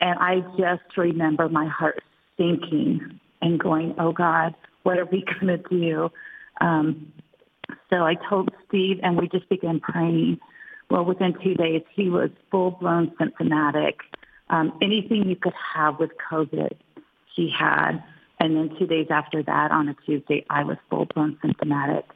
And 0.00 0.18
I 0.18 0.40
just 0.58 0.96
remember 0.96 1.48
my 1.48 1.66
heart 1.66 2.02
sinking 2.38 3.20
and 3.42 3.58
going, 3.58 3.94
oh 3.98 4.12
God, 4.12 4.54
what 4.82 4.98
are 4.98 5.04
we 5.04 5.24
going 5.40 5.46
to 5.46 5.68
do? 5.68 6.10
Um, 6.60 7.12
so 7.88 8.04
I 8.04 8.14
told 8.28 8.50
Steve 8.68 9.00
and 9.02 9.18
we 9.18 9.28
just 9.28 9.48
began 9.48 9.80
praying. 9.80 10.38
Well, 10.90 11.04
within 11.04 11.34
two 11.42 11.54
days, 11.54 11.82
he 11.94 12.08
was 12.08 12.30
full-blown 12.50 13.12
symptomatic. 13.18 14.00
Um, 14.48 14.76
anything 14.82 15.28
you 15.28 15.36
could 15.36 15.54
have 15.74 16.00
with 16.00 16.10
COVID, 16.30 16.76
he 17.36 17.50
had. 17.56 18.02
And 18.40 18.56
then 18.56 18.76
two 18.78 18.86
days 18.86 19.06
after 19.10 19.42
that, 19.42 19.70
on 19.70 19.88
a 19.88 19.94
Tuesday, 20.06 20.44
I 20.50 20.64
was 20.64 20.78
full-blown 20.88 21.38
symptomatic. 21.42 22.06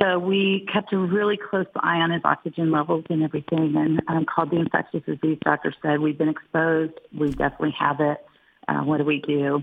So 0.00 0.18
we 0.18 0.66
kept 0.72 0.92
a 0.92 0.98
really 0.98 1.36
close 1.36 1.66
eye 1.76 1.98
on 1.98 2.10
his 2.10 2.22
oxygen 2.24 2.70
levels 2.70 3.04
and 3.10 3.22
everything 3.22 3.74
and 3.76 4.00
um, 4.08 4.24
called 4.24 4.50
the 4.50 4.56
infectious 4.56 5.02
disease 5.06 5.38
doctor, 5.44 5.72
said, 5.82 6.00
we've 6.00 6.18
been 6.18 6.28
exposed. 6.28 6.94
We 7.16 7.30
definitely 7.30 7.74
have 7.78 8.00
it. 8.00 8.18
Uh, 8.68 8.80
what 8.80 8.98
do 8.98 9.04
we 9.04 9.20
do? 9.20 9.62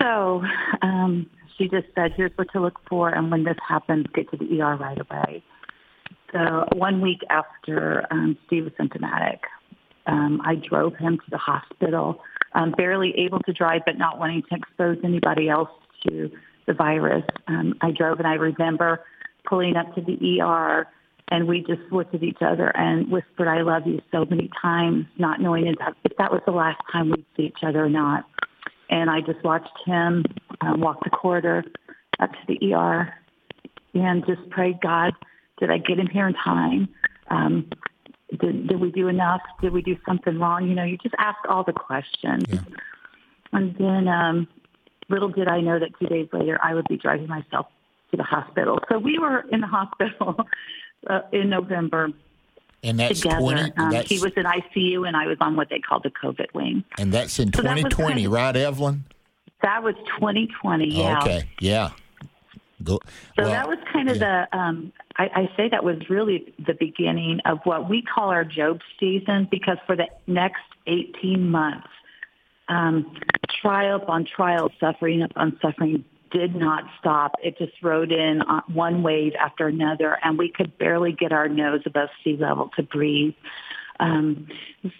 So 0.00 0.42
um, 0.82 1.28
she 1.56 1.68
just 1.68 1.86
said, 1.94 2.12
"Here's 2.16 2.32
what 2.36 2.50
to 2.52 2.60
look 2.60 2.80
for, 2.88 3.10
and 3.10 3.30
when 3.30 3.44
this 3.44 3.56
happens, 3.66 4.06
get 4.14 4.30
to 4.30 4.36
the 4.36 4.60
ER 4.60 4.76
right 4.76 4.98
away." 4.98 5.42
So 6.32 6.66
one 6.74 7.00
week 7.00 7.20
after 7.30 8.06
um, 8.10 8.36
Steve 8.46 8.64
was 8.64 8.72
symptomatic, 8.76 9.42
um, 10.06 10.40
I 10.44 10.56
drove 10.56 10.96
him 10.96 11.18
to 11.18 11.30
the 11.30 11.38
hospital, 11.38 12.20
um, 12.54 12.72
barely 12.72 13.14
able 13.18 13.38
to 13.40 13.52
drive, 13.52 13.82
but 13.86 13.96
not 13.96 14.18
wanting 14.18 14.42
to 14.50 14.56
expose 14.56 14.98
anybody 15.04 15.48
else 15.48 15.70
to 16.08 16.30
the 16.66 16.74
virus. 16.74 17.24
Um, 17.48 17.74
I 17.80 17.90
drove, 17.90 18.18
and 18.18 18.26
I 18.26 18.34
remember 18.34 19.04
pulling 19.44 19.76
up 19.76 19.94
to 19.94 20.00
the 20.00 20.40
ER, 20.40 20.86
and 21.28 21.48
we 21.48 21.60
just 21.60 21.80
looked 21.90 22.14
at 22.14 22.22
each 22.22 22.40
other 22.40 22.68
and 22.76 23.10
whispered, 23.10 23.48
"I 23.48 23.62
love 23.62 23.86
you" 23.86 24.00
so 24.12 24.24
many 24.24 24.50
times, 24.60 25.06
not 25.18 25.40
knowing 25.40 25.66
if 25.66 25.78
that, 25.78 25.94
if 26.04 26.16
that 26.18 26.32
was 26.32 26.42
the 26.46 26.52
last 26.52 26.80
time 26.90 27.10
we'd 27.10 27.24
see 27.36 27.44
each 27.44 27.62
other 27.62 27.84
or 27.84 27.90
not. 27.90 28.24
And 28.90 29.10
I 29.10 29.20
just 29.20 29.42
watched 29.42 29.76
him 29.86 30.24
uh, 30.60 30.74
walk 30.76 31.02
the 31.04 31.10
corridor 31.10 31.64
up 32.20 32.30
to 32.30 32.38
the 32.46 32.74
ER, 32.74 33.14
and 33.94 34.24
just 34.26 34.48
prayed, 34.50 34.80
God, 34.80 35.12
did 35.58 35.70
I 35.70 35.78
get 35.78 35.98
him 35.98 36.06
here 36.06 36.28
in 36.28 36.34
time? 36.34 36.88
Um, 37.30 37.70
did, 38.40 38.68
did 38.68 38.80
we 38.80 38.90
do 38.90 39.08
enough? 39.08 39.40
Did 39.60 39.72
we 39.72 39.82
do 39.82 39.96
something 40.06 40.38
wrong? 40.38 40.68
You 40.68 40.74
know, 40.74 40.84
you 40.84 40.98
just 40.98 41.14
ask 41.18 41.38
all 41.48 41.64
the 41.64 41.72
questions. 41.72 42.44
Yeah. 42.48 42.60
And 43.52 43.74
then 43.76 44.08
um, 44.08 44.48
little 45.08 45.28
did 45.28 45.48
I 45.48 45.60
know 45.60 45.78
that 45.78 45.90
two 45.98 46.06
days 46.06 46.28
later 46.32 46.58
I 46.62 46.74
would 46.74 46.86
be 46.88 46.96
driving 46.96 47.26
myself 47.28 47.66
to 48.10 48.16
the 48.16 48.22
hospital. 48.22 48.78
So 48.88 48.98
we 48.98 49.18
were 49.18 49.44
in 49.50 49.60
the 49.60 49.66
hospital 49.66 50.46
uh, 51.08 51.20
in 51.32 51.50
November 51.50 52.10
And 52.82 52.98
that's 52.98 53.20
together. 53.20 53.40
20. 53.40 53.72
um, 53.76 53.90
that's, 53.90 54.08
he 54.08 54.18
was 54.20 54.32
in 54.36 54.44
ICU 54.44 55.06
and 55.06 55.16
I 55.16 55.26
was 55.26 55.38
on 55.40 55.56
what 55.56 55.68
they 55.70 55.78
call 55.80 56.00
the 56.00 56.10
COVID 56.10 56.52
wing. 56.54 56.84
and 56.98 57.12
that's 57.12 57.38
in 57.38 57.52
So 57.52 57.62
that 57.62 57.74
was 57.74 57.84
2020, 57.84 58.14
kind 58.14 58.26
of- 58.26 58.32
right, 58.32 58.56
Evelyn? 58.56 59.04
That 59.62 59.82
was 59.82 59.94
2020. 60.18 60.90
Yeah. 60.90 61.20
Okay. 61.22 61.48
Yeah. 61.60 61.90
Go, 62.82 62.98
So 63.36 63.44
well, 63.44 63.48
that 63.50 63.66
was 63.66 63.78
kind 63.90 64.10
of 64.10 64.18
the, 64.18 64.46
um, 64.52 64.92
I, 65.16 65.24
I 65.34 65.50
say 65.56 65.70
that 65.70 65.82
was 65.84 65.96
really 66.10 66.52
the 66.66 66.74
beginning 66.74 67.40
of 67.46 67.60
what 67.64 67.88
we 67.88 68.02
call 68.02 68.28
our 68.28 68.44
Job 68.44 68.80
season 69.00 69.48
because 69.50 69.78
for 69.86 69.96
the 69.96 70.06
next 70.26 70.60
18 70.86 71.50
months, 71.50 71.86
um, 72.68 73.16
trial 73.64 73.96
upon 73.96 74.26
trial, 74.26 74.70
suffering 74.78 75.22
upon 75.22 75.58
suffering 75.62 76.04
did 76.30 76.54
not 76.54 76.84
stop. 76.98 77.32
It 77.42 77.56
just 77.56 77.72
rode 77.82 78.12
in 78.12 78.42
on 78.42 78.62
one 78.74 79.02
wave 79.02 79.32
after 79.40 79.68
another, 79.68 80.18
and 80.22 80.36
we 80.36 80.52
could 80.54 80.76
barely 80.76 81.12
get 81.12 81.32
our 81.32 81.48
nose 81.48 81.82
above 81.86 82.08
sea 82.22 82.36
level 82.38 82.70
to 82.76 82.82
breathe. 82.82 83.34
Um, 84.00 84.48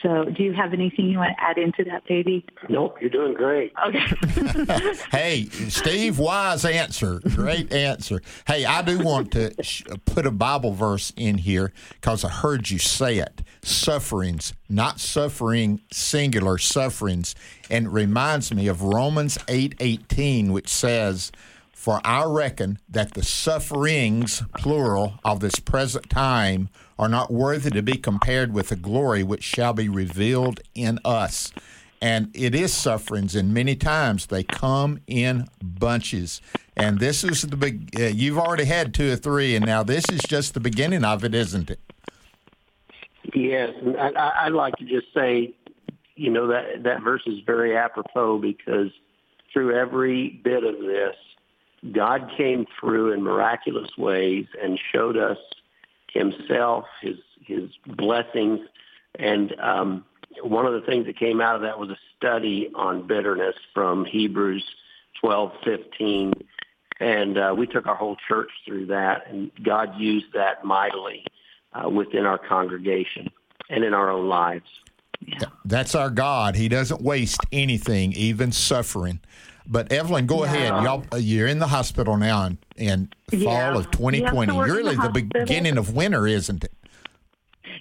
so, 0.02 0.24
do 0.24 0.42
you 0.42 0.52
have 0.52 0.72
anything 0.72 1.06
you 1.06 1.18
want 1.18 1.36
to 1.36 1.42
add 1.42 1.58
into 1.58 1.84
that, 1.84 2.06
baby? 2.06 2.44
Nope, 2.68 2.96
you're 3.00 3.10
doing 3.10 3.34
great. 3.34 3.72
Okay. 3.86 4.94
Hey, 5.10 5.46
Steve, 5.68 6.18
wise 6.18 6.64
answer. 6.64 7.20
Great 7.34 7.72
answer. 7.72 8.20
Hey, 8.46 8.64
I 8.64 8.82
do 8.82 8.98
want 8.98 9.32
to 9.32 9.52
sh- 9.62 9.84
put 10.06 10.26
a 10.26 10.30
Bible 10.30 10.72
verse 10.72 11.12
in 11.16 11.38
here 11.38 11.72
because 11.92 12.24
I 12.24 12.28
heard 12.30 12.70
you 12.70 12.78
say 12.78 13.18
it. 13.18 13.42
Sufferings, 13.62 14.54
not 14.68 15.00
suffering 15.00 15.80
singular 15.92 16.58
sufferings, 16.58 17.34
and 17.70 17.86
it 17.86 17.90
reminds 17.90 18.52
me 18.54 18.68
of 18.68 18.82
Romans 18.82 19.38
eight 19.48 19.74
eighteen, 19.80 20.52
which 20.52 20.68
says, 20.68 21.30
"For 21.72 22.00
I 22.04 22.24
reckon 22.24 22.78
that 22.88 23.14
the 23.14 23.22
sufferings, 23.22 24.42
plural, 24.58 25.14
of 25.24 25.40
this 25.40 25.56
present 25.60 26.10
time 26.10 26.68
are 26.98 27.08
not 27.08 27.32
worthy 27.32 27.70
to 27.70 27.82
be 27.82 27.96
compared 27.96 28.52
with 28.52 28.68
the 28.68 28.76
glory 28.76 29.22
which 29.22 29.42
shall 29.42 29.72
be 29.72 29.88
revealed 29.88 30.60
in 30.74 30.98
us." 31.04 31.52
and 32.02 32.28
it 32.34 32.54
is 32.54 32.74
sufferings 32.74 33.34
and 33.36 33.54
many 33.54 33.74
times 33.76 34.26
they 34.26 34.42
come 34.42 34.98
in 35.06 35.46
bunches 35.62 36.42
and 36.76 36.98
this 36.98 37.22
is 37.22 37.42
the 37.42 37.56
big 37.56 37.88
uh, 37.98 38.02
you've 38.06 38.36
already 38.36 38.64
had 38.64 38.92
two 38.92 39.12
or 39.12 39.16
three 39.16 39.54
and 39.54 39.64
now 39.64 39.82
this 39.82 40.04
is 40.10 40.20
just 40.28 40.52
the 40.54 40.60
beginning 40.60 41.04
of 41.04 41.24
it 41.24 41.34
isn't 41.34 41.70
it 41.70 41.78
Yes, 43.32 43.70
I- 43.98 44.32
I'd 44.42 44.52
like 44.52 44.76
to 44.76 44.84
just 44.84 45.12
say, 45.14 45.54
you 46.14 46.30
know, 46.30 46.48
that 46.48 46.82
that 46.82 47.02
verse 47.02 47.22
is 47.26 47.40
very 47.46 47.76
apropos 47.76 48.38
because 48.38 48.90
through 49.52 49.74
every 49.76 50.40
bit 50.44 50.62
of 50.64 50.78
this, 50.80 51.16
God 51.92 52.30
came 52.36 52.66
through 52.78 53.12
in 53.12 53.22
miraculous 53.22 53.90
ways 53.96 54.46
and 54.62 54.78
showed 54.92 55.16
us 55.16 55.38
Himself, 56.14 56.84
His 57.02 57.18
His 57.44 57.70
blessings, 57.86 58.60
and 59.18 59.54
um, 59.60 60.04
one 60.42 60.64
of 60.66 60.72
the 60.72 60.86
things 60.86 61.06
that 61.06 61.18
came 61.18 61.40
out 61.40 61.56
of 61.56 61.62
that 61.62 61.78
was 61.78 61.90
a 61.90 61.98
study 62.16 62.70
on 62.74 63.06
bitterness 63.06 63.56
from 63.74 64.04
Hebrews 64.04 64.64
twelve 65.20 65.52
fifteen, 65.64 66.32
and 67.00 67.36
uh, 67.36 67.54
we 67.56 67.66
took 67.66 67.86
our 67.86 67.96
whole 67.96 68.16
church 68.28 68.50
through 68.64 68.86
that, 68.86 69.26
and 69.28 69.50
God 69.62 69.98
used 69.98 70.26
that 70.34 70.64
mightily 70.64 71.24
uh, 71.72 71.88
within 71.88 72.24
our 72.24 72.38
congregation 72.38 73.30
and 73.68 73.84
in 73.84 73.92
our 73.92 74.10
own 74.10 74.28
lives. 74.28 74.66
Yeah. 75.26 75.46
that's 75.64 75.94
our 75.94 76.10
god 76.10 76.54
he 76.54 76.68
doesn't 76.68 77.00
waste 77.00 77.40
anything 77.50 78.12
even 78.12 78.52
suffering 78.52 79.20
but 79.66 79.90
evelyn 79.92 80.26
go 80.26 80.44
ahead 80.44 80.68
y'all 80.84 81.04
uh, 81.12 81.16
you're 81.16 81.48
in 81.48 81.58
the 81.58 81.66
hospital 81.66 82.16
now 82.16 82.46
in, 82.46 82.58
in 82.76 83.08
fall 83.42 83.76
of 83.76 83.90
2020 83.90 84.20
Yeah, 84.22 84.30
so 84.30 84.40
in 84.40 84.48
the 84.48 84.74
really 84.74 84.96
the 84.96 85.28
beginning 85.32 85.78
of 85.78 85.94
winter 85.94 86.26
isn't 86.26 86.64
it 86.64 86.72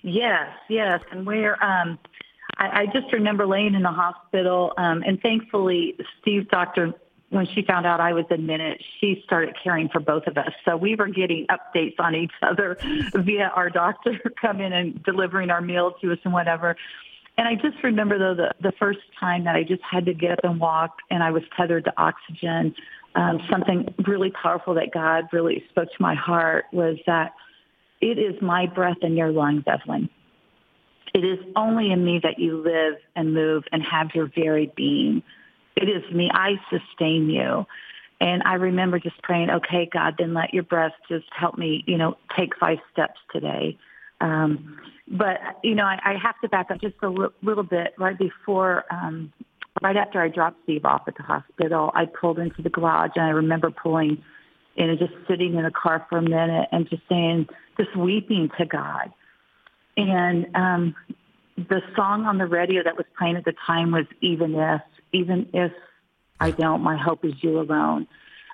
Yes, 0.04 0.50
yes, 0.70 1.00
and 1.12 1.26
we're. 1.26 1.54
Um, 1.64 1.98
I, 2.58 2.82
I 2.82 2.86
just 2.88 3.12
remember 3.14 3.48
laying 3.48 3.74
in 3.74 3.82
the 3.82 3.92
hospital, 3.92 4.74
um, 4.78 5.02
and 5.08 5.20
thankfully, 5.22 5.98
Steve's 6.22 6.48
doctor, 6.50 6.94
when 7.30 7.48
she 7.48 7.64
found 7.64 7.86
out 7.86 8.02
I 8.02 8.12
was 8.12 8.26
admitted, 8.30 8.84
she 9.00 9.24
started 9.26 9.56
caring 9.64 9.90
for 9.90 10.02
both 10.02 10.28
of 10.28 10.38
us. 10.38 10.52
So 10.66 10.76
we 10.76 10.96
were 10.96 11.08
getting 11.08 11.48
updates 11.48 11.96
on 12.00 12.16
each 12.16 12.34
other 12.42 12.78
via 13.16 13.52
our 13.56 13.70
doctor 13.70 14.20
coming 14.42 14.74
and 14.74 15.02
delivering 15.04 15.50
our 15.50 15.62
meals 15.62 15.94
to 16.02 16.12
us 16.12 16.20
and 16.26 16.34
whatever. 16.34 16.76
And 17.38 17.48
I 17.48 17.56
just 17.56 17.84
remember 17.84 18.20
though 18.20 18.36
the 18.36 18.54
the 18.62 18.74
first 18.78 19.00
time 19.20 19.46
that 19.46 19.56
I 19.56 19.64
just 19.64 19.82
had 19.90 20.06
to 20.06 20.14
get 20.14 20.32
up 20.32 20.40
and 20.44 20.60
walk, 20.60 20.98
and 21.10 21.24
I 21.24 21.32
was 21.32 21.44
tethered 21.58 21.86
to 21.86 21.94
oxygen. 21.98 22.76
Um, 23.16 23.40
something 23.50 23.94
really 24.08 24.32
powerful 24.32 24.74
that 24.76 24.92
God 24.92 25.26
really 25.32 25.64
spoke 25.70 25.90
to 25.90 26.02
my 26.02 26.16
heart 26.16 26.66
was 26.72 26.98
that 27.06 27.34
it 28.02 28.18
is 28.18 28.42
my 28.42 28.66
breath 28.66 28.98
in 29.02 29.16
your 29.16 29.32
lungs, 29.32 29.64
Evelyn. 29.68 30.10
It 31.14 31.24
is 31.24 31.40
only 31.56 31.92
in 31.92 32.04
me 32.04 32.20
that 32.24 32.40
you 32.40 32.58
live 32.58 32.96
and 33.16 33.34
move 33.34 33.64
and 33.72 33.84
have 33.84 34.10
your 34.16 34.32
very 34.34 34.72
being. 34.76 35.22
It 35.76 35.88
is 35.90 36.04
me. 36.12 36.30
I 36.34 36.56
sustain 36.72 37.30
you. 37.30 37.66
And 38.20 38.42
I 38.44 38.56
remember 38.56 39.00
just 39.00 39.22
praying, 39.22 39.50
okay, 39.50 39.88
God, 39.92 40.16
then 40.18 40.34
let 40.34 40.54
your 40.54 40.64
breath 40.64 40.94
just 41.10 41.26
help 41.32 41.58
me, 41.58 41.84
you 41.88 41.98
know, 41.98 42.18
take 42.38 42.58
five 42.58 42.78
steps 42.92 43.20
today. 43.32 43.78
Um, 44.24 44.80
but, 45.08 45.38
you 45.64 45.76
know, 45.76 45.84
I, 45.84 46.00
I 46.04 46.14
have 46.24 46.40
to 46.42 46.50
back 46.50 46.72
up 46.72 46.80
just 46.82 46.96
a 47.04 47.10
little 47.10 47.64
bit. 47.64 47.94
Right 48.00 48.18
before, 48.18 48.86
um, 48.90 49.34
right 49.82 49.98
after 49.98 50.22
I 50.22 50.30
dropped 50.30 50.64
Steve 50.64 50.86
off 50.86 51.04
at 51.08 51.18
the 51.18 51.24
hospital, 51.24 51.92
I 51.94 52.06
pulled 52.06 52.40
into 52.40 52.62
the 52.62 52.70
garage 52.70 53.12
and 53.16 53.26
I 53.26 53.30
remember 53.30 53.70
pulling 53.70 54.24
in 54.76 54.90
and 54.90 54.98
just 54.98 55.14
sitting 55.28 55.56
in 55.56 55.64
the 55.64 55.72
car 55.72 56.08
for 56.10 56.18
a 56.18 56.22
minute 56.22 56.70
and 56.72 56.90
just 56.90 57.04
saying, 57.10 57.48
just 57.78 57.96
weeping 57.98 58.50
to 58.58 58.66
God. 58.66 59.12
And 59.98 60.48
um, 60.56 60.96
the 61.58 61.82
song 61.96 62.26
on 62.26 62.38
the 62.38 62.48
radio 62.48 62.82
that 62.84 62.96
was 62.96 63.06
playing 63.18 63.36
at 63.36 63.46
the 63.46 63.54
time 63.68 63.92
was 63.92 64.06
Even 64.22 64.56
If, 64.56 64.82
Even 65.12 65.50
If 65.54 65.74
I 66.40 66.52
Don't, 66.52 66.82
My 66.82 66.98
Hope 66.98 67.26
Is 67.26 67.34
You 67.42 67.60
Alone. 67.60 68.08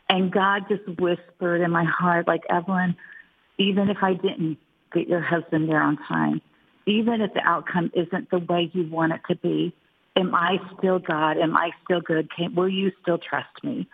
And 0.10 0.32
God 0.32 0.64
just 0.68 1.00
whispered 1.00 1.62
in 1.62 1.72
my 1.72 1.86
heart, 1.86 2.28
like, 2.28 2.42
Evelyn, 2.50 2.96
even 3.60 3.90
if 3.90 3.98
I 4.02 4.14
didn't 4.16 4.58
get 4.94 5.08
your 5.08 5.22
husband 5.22 5.70
there 5.70 5.82
on 5.82 5.98
time, 6.08 6.42
even 6.86 7.22
if 7.22 7.34
the 7.34 7.42
outcome 7.42 7.92
isn't 7.94 8.30
the 8.30 8.40
way 8.40 8.70
you 8.74 8.90
want 8.90 9.14
it 9.14 9.22
to 9.30 9.36
be, 9.36 9.74
am 10.16 10.34
I 10.34 10.58
still 10.78 11.00
God? 11.00 11.38
Am 11.38 11.56
I 11.56 11.72
still 11.84 12.02
good? 12.02 12.30
Can, 12.36 12.56
will 12.56 12.70
you 12.70 12.92
still 13.02 13.18
trust 13.18 13.64
me? 13.64 13.88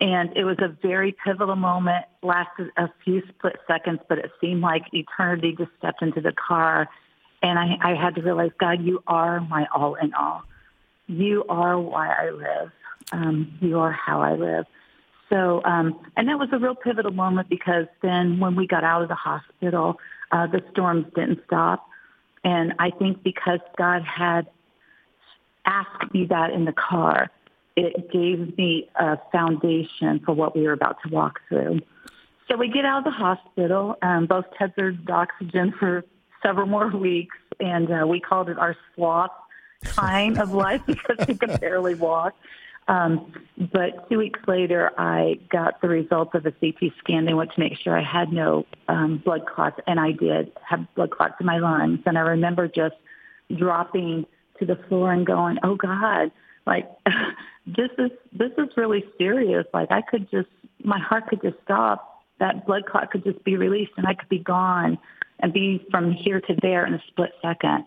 And 0.00 0.36
it 0.36 0.44
was 0.44 0.58
a 0.60 0.68
very 0.68 1.14
pivotal 1.24 1.56
moment, 1.56 2.04
lasted 2.22 2.70
a 2.76 2.88
few 3.04 3.22
split 3.28 3.56
seconds, 3.66 4.00
but 4.08 4.18
it 4.18 4.30
seemed 4.40 4.60
like 4.60 4.82
eternity 4.92 5.56
just 5.58 5.70
stepped 5.78 6.02
into 6.02 6.20
the 6.20 6.32
car. 6.32 6.88
And 7.42 7.58
I, 7.58 7.76
I 7.82 7.94
had 7.94 8.14
to 8.14 8.22
realize, 8.22 8.52
God, 8.60 8.80
you 8.80 9.02
are 9.06 9.40
my 9.40 9.66
all 9.74 9.96
in 9.96 10.14
all. 10.14 10.42
You 11.08 11.44
are 11.48 11.78
why 11.78 12.08
I 12.08 12.30
live. 12.30 12.70
Um, 13.10 13.58
you 13.60 13.78
are 13.80 13.92
how 13.92 14.20
I 14.20 14.34
live. 14.34 14.66
So, 15.30 15.62
um, 15.64 16.00
and 16.16 16.28
that 16.28 16.38
was 16.38 16.48
a 16.52 16.58
real 16.58 16.74
pivotal 16.74 17.12
moment 17.12 17.48
because 17.48 17.86
then 18.02 18.40
when 18.40 18.56
we 18.56 18.66
got 18.66 18.84
out 18.84 19.02
of 19.02 19.08
the 19.08 19.14
hospital, 19.14 19.98
uh, 20.32 20.46
the 20.46 20.62
storms 20.72 21.06
didn't 21.14 21.40
stop. 21.46 21.86
And 22.44 22.74
I 22.78 22.90
think 22.90 23.22
because 23.22 23.60
God 23.76 24.02
had 24.02 24.48
asked 25.66 26.12
me 26.14 26.26
that 26.26 26.50
in 26.50 26.64
the 26.64 26.72
car, 26.72 27.30
it 27.76 28.10
gave 28.10 28.56
me 28.56 28.88
a 28.96 29.18
foundation 29.30 30.20
for 30.24 30.34
what 30.34 30.56
we 30.56 30.62
were 30.62 30.72
about 30.72 30.96
to 31.04 31.12
walk 31.12 31.40
through. 31.48 31.80
So 32.48 32.56
we 32.56 32.68
get 32.68 32.84
out 32.84 32.98
of 32.98 33.04
the 33.04 33.10
hospital, 33.10 33.96
um, 34.00 34.26
both 34.26 34.46
tethered 34.58 35.06
to 35.06 35.12
oxygen 35.12 35.74
for 35.78 36.04
several 36.42 36.66
more 36.66 36.88
weeks, 36.88 37.36
and 37.60 37.90
uh, 37.90 38.06
we 38.06 38.20
called 38.20 38.48
it 38.48 38.58
our 38.58 38.74
sloth 38.94 39.30
time 39.84 40.38
of 40.38 40.52
life 40.52 40.80
because 40.86 41.26
we 41.26 41.34
could 41.34 41.60
barely 41.60 41.94
walk. 41.94 42.34
Um, 42.88 43.32
but 43.72 44.08
two 44.08 44.16
weeks 44.18 44.40
later, 44.48 44.90
I 44.96 45.38
got 45.50 45.80
the 45.82 45.88
results 45.88 46.34
of 46.34 46.46
a 46.46 46.52
CT 46.52 46.92
scan. 46.98 47.26
They 47.26 47.34
went 47.34 47.52
to 47.52 47.60
make 47.60 47.76
sure 47.78 47.96
I 47.96 48.02
had 48.02 48.32
no 48.32 48.66
um, 48.88 49.18
blood 49.18 49.46
clots, 49.46 49.78
and 49.86 50.00
I 50.00 50.12
did 50.12 50.50
have 50.66 50.86
blood 50.94 51.10
clots 51.10 51.34
in 51.38 51.46
my 51.46 51.58
lungs. 51.58 52.00
And 52.06 52.16
I 52.16 52.22
remember 52.22 52.66
just 52.66 52.96
dropping 53.54 54.26
to 54.58 54.66
the 54.66 54.76
floor 54.88 55.12
and 55.12 55.26
going, 55.26 55.58
"Oh 55.62 55.76
God, 55.76 56.30
like 56.66 56.88
this 57.66 57.90
is 57.98 58.10
this 58.32 58.52
is 58.56 58.68
really 58.76 59.04
serious. 59.18 59.66
Like 59.74 59.90
I 59.90 60.00
could 60.00 60.30
just, 60.30 60.48
my 60.82 60.98
heart 60.98 61.28
could 61.28 61.42
just 61.42 61.56
stop. 61.64 62.24
That 62.40 62.66
blood 62.66 62.86
clot 62.86 63.10
could 63.10 63.24
just 63.24 63.44
be 63.44 63.56
released, 63.56 63.92
and 63.96 64.06
I 64.06 64.14
could 64.14 64.28
be 64.28 64.38
gone 64.38 64.96
and 65.40 65.52
be 65.52 65.84
from 65.90 66.10
here 66.10 66.40
to 66.40 66.56
there 66.62 66.86
in 66.86 66.94
a 66.94 67.02
split 67.08 67.32
second. 67.42 67.84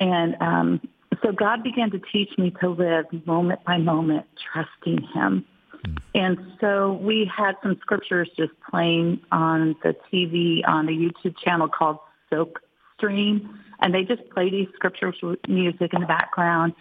And 0.00 0.36
um, 0.40 0.88
so 1.22 1.32
God 1.32 1.62
began 1.62 1.90
to 1.90 2.00
teach 2.12 2.30
me 2.38 2.52
to 2.60 2.68
live 2.68 3.06
moment 3.26 3.64
by 3.64 3.78
moment, 3.78 4.26
trusting 4.52 5.06
Him. 5.14 5.44
And 6.14 6.38
so 6.60 6.94
we 6.94 7.30
had 7.34 7.54
some 7.62 7.76
scriptures 7.80 8.28
just 8.36 8.52
playing 8.70 9.20
on 9.30 9.76
the 9.82 9.94
TV 10.12 10.66
on 10.66 10.88
a 10.88 10.92
YouTube 10.92 11.36
channel 11.38 11.68
called 11.68 11.98
Soak 12.30 12.60
Stream, 12.96 13.60
and 13.80 13.94
they 13.94 14.02
just 14.02 14.28
play 14.30 14.50
these 14.50 14.68
scriptures 14.74 15.16
with 15.22 15.38
music 15.48 15.92
in 15.92 16.00
the 16.00 16.06
background. 16.06 16.74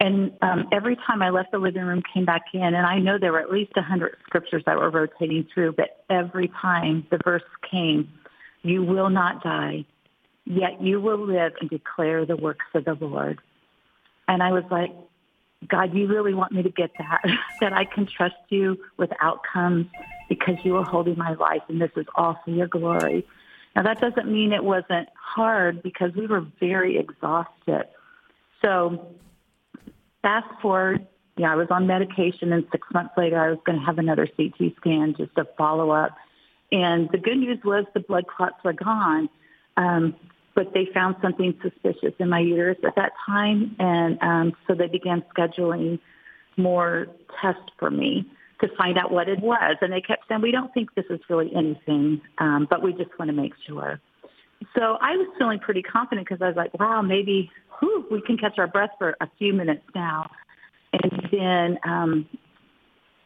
And 0.00 0.32
um, 0.40 0.66
every 0.72 0.96
time 0.96 1.20
I 1.20 1.28
left 1.28 1.52
the 1.52 1.58
living 1.58 1.82
room, 1.82 2.02
came 2.14 2.24
back 2.24 2.42
in, 2.54 2.62
and 2.62 2.86
I 2.86 2.98
know 2.98 3.18
there 3.18 3.32
were 3.32 3.40
at 3.40 3.52
least 3.52 3.72
a 3.76 3.82
hundred 3.82 4.16
scriptures 4.24 4.62
that 4.64 4.76
were 4.76 4.90
rotating 4.90 5.46
through, 5.52 5.72
but 5.72 6.04
every 6.08 6.50
time 6.60 7.06
the 7.10 7.18
verse 7.22 7.42
came, 7.70 8.08
"You 8.62 8.82
will 8.82 9.10
not 9.10 9.42
die, 9.42 9.84
yet 10.46 10.80
you 10.80 11.02
will 11.02 11.18
live 11.18 11.52
and 11.60 11.68
declare 11.68 12.24
the 12.24 12.36
works 12.36 12.64
of 12.74 12.86
the 12.86 12.94
Lord." 12.94 13.38
And 14.30 14.44
I 14.44 14.52
was 14.52 14.62
like, 14.70 14.92
God, 15.66 15.92
you 15.92 16.06
really 16.06 16.34
want 16.34 16.52
me 16.52 16.62
to 16.62 16.70
get 16.70 16.92
that, 16.98 17.20
that 17.60 17.72
I 17.72 17.84
can 17.84 18.06
trust 18.06 18.36
you 18.48 18.78
with 18.96 19.10
outcomes 19.20 19.86
because 20.28 20.54
you 20.62 20.76
are 20.76 20.84
holding 20.84 21.18
my 21.18 21.34
life 21.34 21.62
and 21.68 21.80
this 21.80 21.90
is 21.96 22.06
all 22.14 22.38
for 22.44 22.52
your 22.52 22.68
glory. 22.68 23.26
Now 23.74 23.82
that 23.82 24.00
doesn't 24.00 24.30
mean 24.30 24.52
it 24.52 24.62
wasn't 24.62 25.08
hard 25.14 25.82
because 25.82 26.14
we 26.14 26.28
were 26.28 26.46
very 26.60 26.96
exhausted. 26.96 27.86
So 28.62 29.16
fast 30.22 30.46
forward, 30.62 31.08
yeah, 31.36 31.52
I 31.52 31.56
was 31.56 31.68
on 31.70 31.88
medication 31.88 32.52
and 32.52 32.64
six 32.70 32.86
months 32.94 33.14
later 33.16 33.40
I 33.40 33.50
was 33.50 33.58
going 33.66 33.80
to 33.80 33.84
have 33.84 33.98
another 33.98 34.28
CT 34.28 34.76
scan 34.76 35.16
just 35.18 35.34
to 35.34 35.44
follow 35.58 35.90
up. 35.90 36.16
And 36.70 37.08
the 37.10 37.18
good 37.18 37.38
news 37.38 37.58
was 37.64 37.84
the 37.94 38.00
blood 38.00 38.28
clots 38.28 38.62
were 38.62 38.74
gone. 38.74 39.28
Um, 39.76 40.14
but 40.54 40.72
they 40.74 40.88
found 40.92 41.16
something 41.22 41.54
suspicious 41.62 42.14
in 42.18 42.28
my 42.28 42.40
uterus 42.40 42.78
at 42.84 42.94
that 42.96 43.12
time, 43.26 43.76
and 43.78 44.18
um, 44.22 44.52
so 44.66 44.74
they 44.74 44.88
began 44.88 45.22
scheduling 45.36 45.98
more 46.56 47.06
tests 47.40 47.70
for 47.78 47.90
me 47.90 48.26
to 48.60 48.68
find 48.76 48.98
out 48.98 49.10
what 49.10 49.28
it 49.28 49.40
was. 49.40 49.76
And 49.80 49.92
they 49.92 50.00
kept 50.00 50.28
saying, 50.28 50.40
"We 50.42 50.50
don't 50.50 50.72
think 50.74 50.94
this 50.94 51.06
is 51.08 51.20
really 51.28 51.54
anything, 51.54 52.20
um, 52.38 52.66
but 52.68 52.82
we 52.82 52.92
just 52.92 53.16
want 53.18 53.30
to 53.30 53.36
make 53.36 53.52
sure." 53.66 54.00
So 54.76 54.98
I 55.00 55.16
was 55.16 55.28
feeling 55.38 55.58
pretty 55.58 55.82
confident 55.82 56.28
because 56.28 56.42
I 56.42 56.48
was 56.48 56.56
like, 56.56 56.78
"Wow, 56.78 57.00
maybe 57.02 57.50
whew, 57.78 58.06
we 58.10 58.20
can 58.20 58.36
catch 58.36 58.58
our 58.58 58.66
breath 58.66 58.90
for 58.98 59.16
a 59.20 59.28
few 59.38 59.52
minutes 59.54 59.84
now." 59.94 60.30
And 60.92 61.28
then, 61.30 61.78
um, 61.84 62.26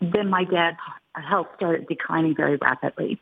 then 0.00 0.28
my 0.28 0.44
dad's 0.44 0.76
health 1.14 1.48
started 1.56 1.86
declining 1.88 2.34
very 2.36 2.56
rapidly 2.56 3.18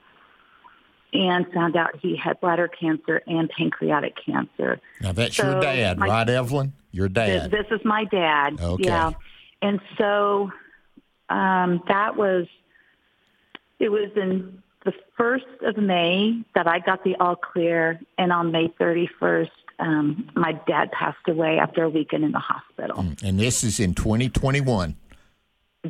and 1.12 1.47
found 1.52 1.76
out 1.76 1.90
he 2.00 2.16
had 2.16 2.40
bladder 2.40 2.69
cancer 2.69 3.23
and 3.26 3.49
pancreatic 3.50 4.14
cancer. 4.25 4.81
Now 5.00 5.12
that's 5.12 5.37
So 5.37 5.50
your 5.50 5.61
dad, 5.61 5.99
my- 5.99 6.07
right, 6.09 6.28
Evelyn? 6.28 6.73
Your 6.90 7.09
dad. 7.09 7.50
This, 7.50 7.64
this 7.71 7.78
is 7.81 7.85
my 7.85 8.04
dad. 8.04 8.61
Okay. 8.61 8.85
Yeah. 8.85 9.12
And 9.62 9.81
so 9.97 10.50
um, 11.28 11.83
that 11.88 12.16
was, 12.16 12.47
it 13.78 13.88
was 13.90 14.11
in 14.16 14.62
the 14.85 14.92
1st 15.19 15.69
of 15.69 15.76
May 15.78 16.42
that 16.54 16.66
I 16.66 16.81
got 16.81 17.04
the 17.04 17.14
all 17.16 17.37
clear. 17.37 18.00
And 18.19 18.33
on 18.33 18.52
May 18.52 18.69
31st, 18.69 19.49
um, 19.78 20.28
my 20.35 20.52
dad 20.52 20.92
passed 20.92 21.26
away 21.28 21.59
after 21.59 21.83
a 21.85 21.88
weekend 21.88 22.25
in 22.25 22.33
the 22.33 22.38
hospital. 22.38 22.99
and 23.25 23.39
this 23.39 23.65
is 23.65 23.80
in 23.80 23.95
2021. 23.95 24.97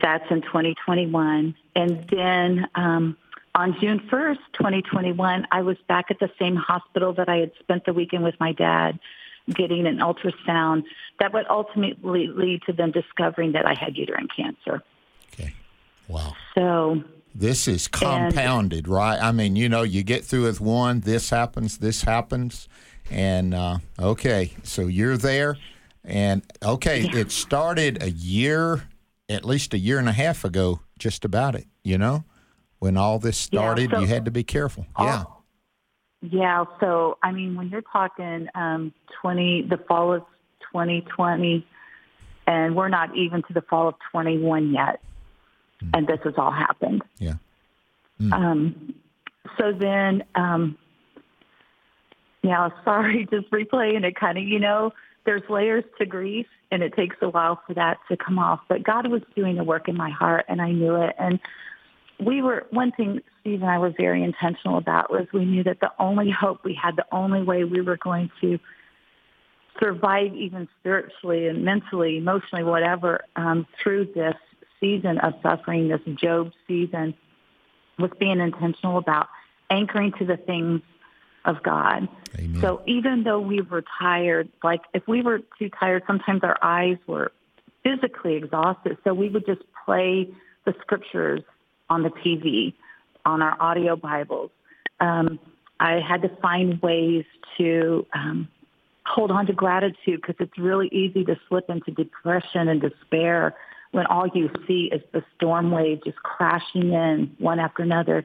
That's 0.01 0.25
in 0.31 0.43
2021. 0.43 1.55
And 1.75 2.07
then 2.09 2.67
um, 2.75 3.17
on 3.55 3.77
June 3.81 4.01
1st, 4.11 4.39
2021, 4.55 5.47
I 5.51 5.63
was 5.63 5.77
back 5.89 6.07
at 6.11 6.19
the 6.19 6.31
same 6.39 6.57
hospital 6.57 7.13
that 7.15 7.29
I 7.29 7.37
had 7.37 7.53
spent 7.61 7.85
the 7.85 7.93
weekend 7.93 8.25
with 8.25 8.35
my 8.41 8.53
dad 8.53 8.99
getting 9.55 9.87
an 9.87 9.99
ultrasound 9.99 10.85
that 11.19 11.33
would 11.35 11.47
ultimately 11.51 12.29
lead 12.29 12.63
to 12.67 12.73
them 12.73 12.93
discovering 12.93 13.53
that 13.53 13.67
I 13.67 13.75
had 13.75 13.97
uterine 13.97 14.29
cancer. 14.35 14.83
Okay. 15.35 15.53
Wow. 16.09 16.35
So 16.55 17.03
This 17.35 17.67
is 17.67 17.89
compounded, 17.89 18.89
right? 18.89 19.19
I 19.21 19.33
mean, 19.33 19.57
you 19.57 19.69
know, 19.69 19.83
you 19.83 20.03
get 20.03 20.25
through 20.25 20.45
with 20.45 20.61
one, 20.61 21.01
this 21.01 21.31
happens, 21.31 21.79
this 21.79 22.03
happens. 22.03 22.69
And 23.11 23.53
uh, 23.53 23.79
okay, 23.99 24.53
so 24.63 24.87
you're 24.87 25.17
there. 25.17 25.59
And 26.05 26.43
okay, 26.63 27.03
it 27.13 27.31
started 27.31 28.03
a 28.03 28.11
year, 28.11 28.89
at 29.29 29.45
least 29.45 29.75
a 29.75 29.79
year 29.79 29.99
and 29.99 30.09
a 30.09 30.13
half 30.13 30.45
ago, 30.45 30.81
just 30.99 31.25
about 31.25 31.55
it, 31.55 31.67
you 31.83 31.99
know? 31.99 32.25
When 32.83 32.97
all 32.97 33.21
this 33.21 33.49
Yeah, 33.53 33.61
started, 33.61 33.91
so- 33.93 34.01
you 34.01 34.09
had 34.09 34.25
to 34.25 34.33
be 34.33 34.43
careful. 34.43 34.87
yeah. 34.99 35.23
Yeah, 36.21 36.65
so 36.81 37.17
I 37.23 37.31
mean, 37.31 37.55
when 37.55 37.69
you're 37.69 37.83
talking 37.83 38.49
um, 38.57 38.93
20, 39.21 39.63
the 39.71 39.77
fall 39.77 40.13
of 40.15 40.23
2020, 40.73 41.65
and 42.49 42.75
we're 42.75 42.89
not 42.89 43.17
even 43.17 43.43
to 43.45 43.53
the 43.53 43.63
fall 43.63 43.87
of 43.87 43.95
21 44.11 44.73
yet, 44.73 45.01
and 45.95 46.09
this 46.09 46.19
has 46.25 46.35
all 46.37 46.51
happened. 46.51 47.03
Yeah. 47.19 47.35
Um, 48.33 48.95
so 49.59 49.73
then, 49.73 50.25
um, 50.35 50.77
yeah, 52.43 52.69
sorry, 52.85 53.29
just 53.31 53.49
replaying 53.53 54.03
it 54.05 54.17
kind 54.17 54.39
of, 54.39 54.45
you 54.45 54.59
know, 54.59 54.93
there's 55.25 55.43
layers 55.49 55.85
to 55.99 56.07
grief 56.07 56.47
and 56.73 56.83
it 56.83 56.95
takes 56.95 57.15
a 57.23 57.29
while 57.29 57.61
for 57.65 57.75
that 57.75 57.99
to 58.11 58.17
come 58.17 58.41
off, 58.41 58.61
but 58.69 58.83
God 58.83 59.07
was 59.07 59.23
doing 59.37 59.59
a 59.61 59.65
work 59.65 59.89
in 59.89 59.97
my 59.97 60.11
heart 60.11 60.47
and 60.49 60.61
I 60.61 60.73
knew 60.73 60.97
it. 60.97 61.15
And 61.19 61.39
we 62.21 62.43
were, 62.43 62.67
one 62.71 62.93
thing 62.93 63.21
Steve 63.41 63.63
and 63.63 63.71
I 63.71 63.79
were 63.79 63.91
very 63.97 64.23
intentional 64.23 64.79
about 64.79 65.11
was 65.11 65.27
we 65.33 65.45
knew 65.45 65.65
that 65.65 65.81
the 65.81 65.91
only 65.99 66.31
hope 66.31 66.65
we 66.65 66.75
had, 66.75 66.97
the 66.97 67.07
only 67.13 67.43
way 67.43 67.65
we 67.65 67.81
were 67.81 67.97
going 67.97 68.31
to 68.41 68.59
survive 69.81 70.35
even 70.35 70.69
spiritually 70.81 71.49
and 71.49 71.65
mentally, 71.65 72.19
emotionally, 72.19 72.65
whatever, 72.65 73.25
um, 73.37 73.67
through 73.83 74.07
this 74.15 74.35
season 74.81 75.19
of 75.19 75.35
suffering, 75.43 75.89
this 75.89 76.01
Job 76.17 76.53
season, 76.69 77.15
was 77.99 78.11
being 78.19 78.41
intentional 78.41 78.99
about 78.99 79.29
anchoring 79.71 80.13
to 80.19 80.25
the 80.25 80.37
things 80.37 80.83
of 81.45 81.63
God. 81.63 82.09
So 82.61 82.83
even 82.87 83.25
though 83.25 83.41
we 83.41 83.61
were 83.61 83.85
tired, 83.99 84.49
like 84.63 84.81
if 84.95 85.07
we 85.09 85.23
were 85.23 85.41
too 85.59 85.71
tired, 85.71 86.05
sometimes 86.07 86.43
our 86.45 86.57
eyes 86.63 86.99
were 87.07 87.33
physically 87.83 88.35
exhausted. 88.37 88.99
So 89.05 89.13
we 89.13 89.29
would 89.29 89.45
just 89.47 89.63
play 89.85 90.29
the 90.65 90.75
scriptures 90.81 91.43
on 91.93 92.03
the 92.03 92.09
TV, 92.09 92.73
on 93.27 93.43
our 93.43 93.61
audio 93.61 93.97
Bibles. 93.97 94.51
Um, 94.99 95.39
I 95.79 96.01
had 96.01 96.23
to 96.23 96.31
find 96.41 96.81
ways 96.81 97.25
to 97.59 98.07
um, 98.15 98.49
hold 99.05 99.31
on 99.31 99.47
to 99.47 99.53
gratitude 99.53 100.23
because 100.23 100.37
it's 100.41 100.57
really 100.59 100.89
easy 100.89 101.23
to 101.25 101.39
slip 101.49 101.69
into 101.69 101.91
depression 101.91 102.69
and 102.69 102.81
despair 102.81 103.55
when 103.91 104.07
all 104.07 104.27
you 104.27 104.49
see 104.67 104.89
is 104.91 105.03
the 105.13 105.23
storm 105.37 105.71
wave 105.71 106.03
just 106.03 106.17
crashing 106.23 106.95
in 106.95 107.37
one 107.39 107.61
after 107.61 107.83
another. 107.83 108.25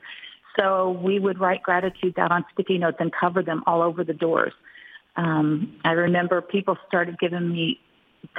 So 0.58 0.92
we 1.04 1.20
would 1.20 1.40
write 1.40 1.62
gratitude 1.62 2.16
down 2.16 2.32
on 2.32 2.46
sticky 2.54 2.78
notes 2.78 2.98
and 3.02 3.12
cover 3.12 3.44
them 3.44 3.64
all 3.68 3.82
over 3.82 4.06
the 4.06 4.14
doors. 4.14 4.54
Um, 5.18 5.78
I 5.84 5.92
remember 5.92 6.42
people 6.42 6.78
started 6.88 7.20
giving 7.20 7.52
me 7.52 7.82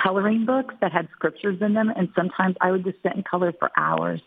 coloring 0.03 0.47
books 0.47 0.75
that 0.81 0.91
had 0.91 1.09
scriptures 1.13 1.59
in 1.61 1.75
them, 1.75 1.93
and 1.95 2.09
sometimes 2.17 2.57
I 2.63 2.71
would 2.71 2.85
just 2.85 2.97
sit 3.03 3.15
and 3.15 3.25
color 3.27 3.53
for 3.59 3.71
hours. 3.77 4.23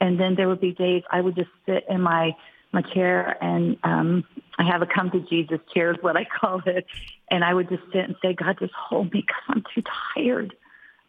And 0.00 0.18
then 0.18 0.34
there 0.34 0.48
would 0.48 0.60
be 0.60 0.72
days 0.72 1.02
I 1.10 1.20
would 1.20 1.36
just 1.36 1.50
sit 1.66 1.84
in 1.88 2.00
my 2.00 2.36
my 2.72 2.82
chair 2.82 3.36
and 3.42 3.76
um 3.84 4.24
I 4.58 4.64
have 4.64 4.82
a 4.82 4.86
come 4.86 5.10
to 5.12 5.20
Jesus 5.20 5.60
chair 5.72 5.92
is 5.92 5.98
what 6.00 6.16
I 6.16 6.24
call 6.40 6.62
it. 6.66 6.86
And 7.30 7.42
I 7.42 7.54
would 7.54 7.68
just 7.68 7.82
sit 7.86 8.04
and 8.04 8.16
say, 8.20 8.34
God, 8.34 8.56
just 8.58 8.74
hold 8.74 9.12
me 9.12 9.20
because 9.22 9.42
I'm 9.48 9.64
too 9.74 9.82
tired. 10.14 10.54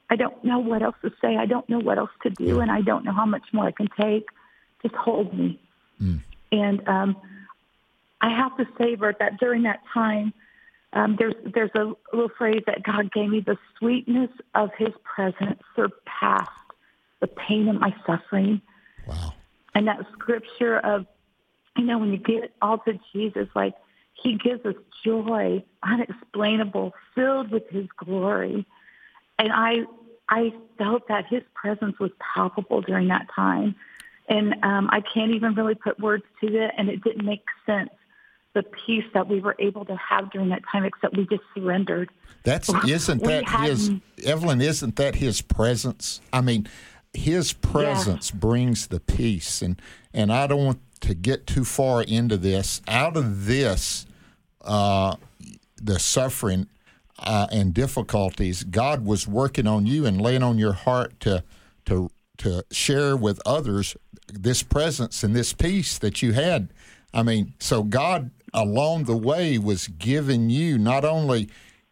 I 0.09 0.15
don't 0.15 0.43
know 0.43 0.59
what 0.59 0.81
else 0.81 0.95
to 1.01 1.11
say. 1.21 1.35
I 1.35 1.45
don't 1.45 1.67
know 1.69 1.79
what 1.79 1.97
else 1.97 2.11
to 2.23 2.29
do, 2.29 2.59
and 2.59 2.71
I 2.71 2.81
don't 2.81 3.03
know 3.03 3.11
how 3.11 3.25
much 3.25 3.41
more 3.51 3.65
I 3.65 3.71
can 3.71 3.89
take. 3.99 4.27
Just 4.81 4.95
hold 4.95 5.37
me. 5.37 5.59
And 6.51 6.87
um, 6.87 7.17
I 8.21 8.29
have 8.29 8.55
to 8.57 8.65
say, 8.77 8.95
Bert, 8.95 9.17
that 9.19 9.39
during 9.39 9.63
that 9.63 9.79
time, 9.93 10.33
um, 10.93 11.15
there's 11.17 11.33
there's 11.53 11.71
a 11.75 11.91
little 12.13 12.31
phrase 12.37 12.61
that 12.67 12.83
God 12.83 13.11
gave 13.11 13.29
me: 13.29 13.41
the 13.41 13.57
sweetness 13.79 14.29
of 14.53 14.69
His 14.77 14.93
presence 15.03 15.59
surpassed 15.75 16.51
the 17.19 17.27
pain 17.27 17.67
of 17.67 17.79
my 17.79 17.93
suffering. 18.05 18.61
Wow! 19.07 19.33
And 19.73 19.87
that 19.87 19.99
scripture 20.13 20.79
of, 20.79 21.05
you 21.77 21.85
know, 21.85 21.97
when 21.97 22.11
you 22.11 22.17
get 22.17 22.53
all 22.61 22.77
to 22.79 22.99
Jesus, 23.13 23.47
like 23.55 23.75
He 24.13 24.37
gives 24.37 24.65
us 24.65 24.75
joy, 25.03 25.63
unexplainable, 25.83 26.93
filled 27.13 27.51
with 27.51 27.67
His 27.69 27.87
glory. 27.97 28.65
And 29.37 29.51
I 29.51 29.85
I 30.29 30.53
felt 30.77 31.07
that 31.07 31.25
His 31.27 31.43
presence 31.53 31.99
was 31.99 32.11
palpable 32.19 32.81
during 32.81 33.09
that 33.09 33.27
time, 33.35 33.75
and 34.27 34.55
um, 34.63 34.89
I 34.91 35.01
can't 35.01 35.31
even 35.31 35.53
really 35.53 35.75
put 35.75 35.99
words 35.99 36.23
to 36.41 36.47
it, 36.47 36.71
and 36.77 36.89
it 36.89 37.03
didn't 37.03 37.25
make 37.25 37.45
sense. 37.65 37.89
The 38.53 38.63
peace 38.63 39.03
that 39.13 39.27
we 39.27 39.41
were 39.41 39.55
able 39.59 39.83
to 39.83 39.97
have 39.97 40.31
during 40.31 40.47
that 40.49 40.61
time, 40.71 40.85
except 40.85 41.17
we 41.17 41.27
just 41.27 41.43
surrendered. 41.53 42.09
That's 42.43 42.69
isn't 42.87 43.21
that 43.23 43.49
his 43.49 43.91
Evelyn? 44.23 44.61
Isn't 44.61 44.95
that 44.95 45.15
his 45.15 45.41
presence? 45.41 46.21
I 46.31 46.39
mean, 46.39 46.67
his 47.15 47.53
presence 47.53 48.31
brings 48.31 48.87
the 48.87 48.99
peace, 48.99 49.61
and 49.61 49.81
and 50.13 50.31
I 50.31 50.47
don't 50.47 50.65
want 50.65 50.79
to 51.01 51.13
get 51.13 51.47
too 51.47 51.65
far 51.65 52.03
into 52.03 52.37
this. 52.37 52.81
Out 52.87 53.17
of 53.17 53.45
this, 53.45 54.05
uh, 54.61 55.15
the 55.81 55.99
suffering 55.99 56.67
uh, 57.19 57.47
and 57.51 57.73
difficulties, 57.73 58.63
God 58.63 59.05
was 59.05 59.27
working 59.27 59.67
on 59.67 59.85
you 59.85 60.05
and 60.05 60.21
laying 60.21 60.43
on 60.43 60.57
your 60.57 60.73
heart 60.73 61.19
to 61.21 61.43
to 61.85 62.09
to 62.37 62.63
share 62.71 63.15
with 63.15 63.41
others 63.45 63.95
this 64.33 64.63
presence 64.63 65.23
and 65.23 65.35
this 65.35 65.53
peace 65.53 65.97
that 65.99 66.21
you 66.21 66.33
had. 66.33 66.69
I 67.13 67.23
mean, 67.23 67.53
so 67.59 67.83
God 67.83 68.31
along 68.53 69.03
the 69.03 69.17
way 69.17 69.57
was 69.57 69.87
giving 69.87 70.49
you 70.49 70.77
not 70.77 71.05
only 71.05 71.49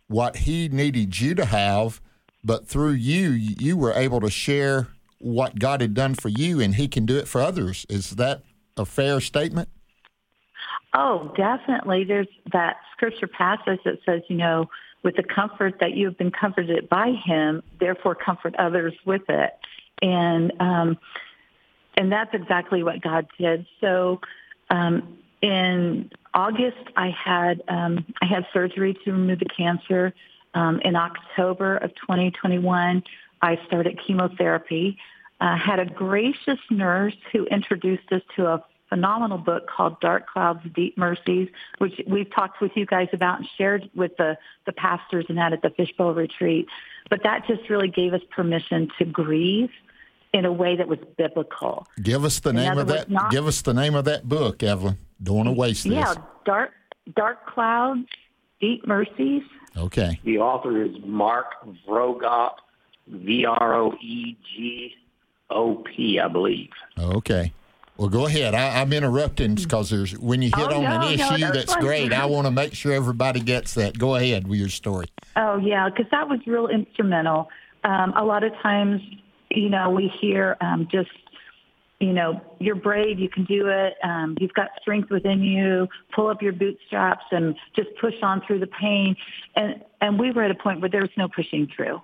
what 0.08 0.38
He 0.38 0.68
needed 0.70 1.20
you 1.20 1.36
to 1.36 1.46
have, 1.46 2.02
but 2.44 2.68
through 2.68 2.92
you, 2.92 3.30
you 3.30 3.78
were 3.78 3.94
able 3.94 4.20
to 4.22 4.30
share 4.30 4.88
what 5.24 5.58
God 5.60 5.82
had 5.82 5.94
done 5.94 6.16
for 6.16 6.30
you, 6.30 6.60
and 6.60 6.76
He 6.76 6.88
can 6.88 7.06
do 7.06 7.18
it 7.18 7.28
for 7.28 7.42
others. 7.42 7.86
Is 7.90 8.12
that 8.12 8.44
a 8.78 8.86
fair 8.86 9.22
statement? 9.22 9.70
Oh, 10.94 11.34
definitely. 11.36 12.04
There's 12.04 12.28
that 12.52 12.78
scripture 12.96 13.28
passage 13.28 13.80
that 13.86 13.98
says, 14.06 14.22
you 14.28 14.38
know, 14.38 14.70
with 15.04 15.16
the 15.16 15.24
comfort 15.24 15.76
that 15.80 15.94
you 15.94 16.06
have 16.06 16.18
been 16.18 16.32
comforted 16.32 16.88
by 16.88 17.14
him, 17.26 17.62
therefore 17.80 18.16
comfort 18.16 18.56
others 18.58 18.94
with 19.06 19.24
it. 19.28 19.54
And 20.02 20.54
um, 20.60 20.98
and 21.96 22.12
that's 22.12 22.34
exactly 22.34 22.84
what 22.84 23.02
God 23.02 23.28
did. 23.40 23.66
So 23.80 24.20
um, 24.70 25.18
in 25.42 26.10
August, 26.34 26.90
I 26.96 27.10
had 27.10 27.62
um, 27.68 28.06
I 28.22 28.26
had 28.26 28.46
surgery 28.54 28.98
to 29.06 29.12
remove 29.12 29.40
the 29.40 29.46
cancer. 29.46 30.14
Um, 30.56 30.80
in 30.86 30.96
October 30.96 31.78
of 31.78 31.90
2021, 31.96 33.02
I 33.44 33.60
started 33.68 34.00
chemotherapy. 34.08 34.98
I 35.42 35.58
had 35.58 35.78
a 35.80 35.86
gracious 35.86 36.60
nurse 36.72 37.16
who 37.34 37.46
introduced 37.48 38.10
us 38.12 38.22
to 38.38 38.48
a 38.48 38.64
phenomenal 38.88 39.38
book 39.38 39.68
called 39.68 40.00
Dark 40.00 40.28
Clouds, 40.30 40.62
Deep 40.74 40.98
Mercies, 40.98 41.50
which 41.80 42.00
we've 42.08 42.34
talked 42.34 42.62
with 42.62 42.72
you 42.76 42.86
guys 42.86 43.10
about 43.12 43.40
and 43.40 43.48
shared 43.58 43.90
with 43.96 44.16
the, 44.18 44.38
the 44.66 44.72
pastors 44.72 45.26
and 45.28 45.38
that 45.38 45.52
at 45.52 45.62
the 45.62 45.72
Fishbowl 45.72 46.14
Retreat. 46.14 46.68
But 47.10 47.22
that 47.24 47.46
just 47.48 47.70
really 47.70 47.90
gave 47.90 48.14
us 48.14 48.22
permission 48.34 48.88
to 48.98 49.04
grieve 49.06 49.70
in 50.34 50.46
a 50.46 50.52
way 50.54 50.78
that 50.78 50.88
was 50.88 51.00
biblical. 51.18 51.86
Give 52.02 52.24
us 52.24 52.40
the 52.40 52.52
In 52.52 52.56
name 52.56 52.78
of 52.78 52.88
words, 52.88 52.92
that. 53.02 53.10
not- 53.10 53.32
give 53.32 53.46
us 53.46 53.62
the 53.62 53.74
name 53.74 53.96
of 53.96 54.06
that 54.06 54.30
book, 54.30 54.64
Evelyn. 54.64 54.98
Don't 55.22 55.36
want 55.38 55.48
to 55.50 55.54
waste 55.54 55.84
this. 55.84 55.94
Yeah, 55.94 56.16
Dark 56.46 56.72
Dark 57.16 57.46
Clouds, 57.48 58.08
Deep 58.62 58.88
Mercies. 58.88 59.44
Okay. 59.76 60.20
The 60.24 60.38
author 60.38 60.82
is 60.82 60.92
Mark 61.06 61.48
Vroegop, 63.12 63.94
V-R-O-E-G-O-P, 64.66 66.20
I 66.20 66.28
believe. 66.28 66.70
Okay. 67.00 67.54
Well, 67.98 68.10
go 68.10 68.26
ahead. 68.26 68.56
I, 68.56 68.82
I'm 68.82 68.92
interrupting 68.92 69.54
because 69.56 69.92
there's 69.92 70.18
when 70.18 70.42
you 70.42 70.50
hit 70.56 70.68
Oh, 70.72 70.78
on 70.78 70.84
no, 70.84 70.90
an 70.90 71.02
no, 71.02 71.08
issue 71.10 71.38
that's 71.38 71.56
that's 71.58 71.74
fine. 71.74 71.84
great. 71.84 72.12
I 72.14 72.26
want 72.26 72.48
to 72.48 72.52
make 72.52 72.74
sure 72.74 72.92
everybody 72.92 73.40
gets 73.40 73.76
that. 73.76 73.98
Go 74.00 74.16
ahead 74.16 74.48
with 74.48 74.60
your 74.60 74.70
story. 74.70 75.06
Oh 75.36 75.58
yeah, 75.58 75.90
because 75.90 76.08
that 76.12 76.28
was 76.28 76.40
real 76.48 76.68
instrumental. 76.68 77.50
Um, 77.84 78.14
a 78.18 78.24
lot 78.26 78.44
of 78.44 78.52
times, 78.64 79.00
you 79.52 79.70
know, 79.70 79.92
we 79.92 80.08
hear 80.20 80.58
um, 80.60 80.88
just, 80.92 81.12
you 82.00 82.14
know, 82.14 82.42
you're 82.60 82.76
brave, 82.76 83.20
you 83.20 83.30
can 83.30 83.44
do 83.46 83.68
it, 83.68 83.94
um, 84.04 84.38
you've 84.40 84.54
got 84.54 84.70
strength 84.82 85.12
within 85.12 85.42
you. 85.44 85.88
Pull 86.16 86.30
up 86.30 86.42
your 86.42 86.54
bootstraps 86.54 87.26
and 87.32 87.56
just 87.76 87.90
push 88.02 88.16
on 88.24 88.42
through 88.48 88.58
the 88.60 88.68
pain. 88.68 89.16
And 89.56 89.84
and 90.02 90.18
we 90.20 90.32
were 90.32 90.42
at 90.44 90.50
a 90.52 90.56
point 90.56 90.82
where 90.82 90.90
there 90.90 91.02
was 91.02 91.12
no 91.16 91.28
pushing 91.28 91.68
through. 91.76 92.02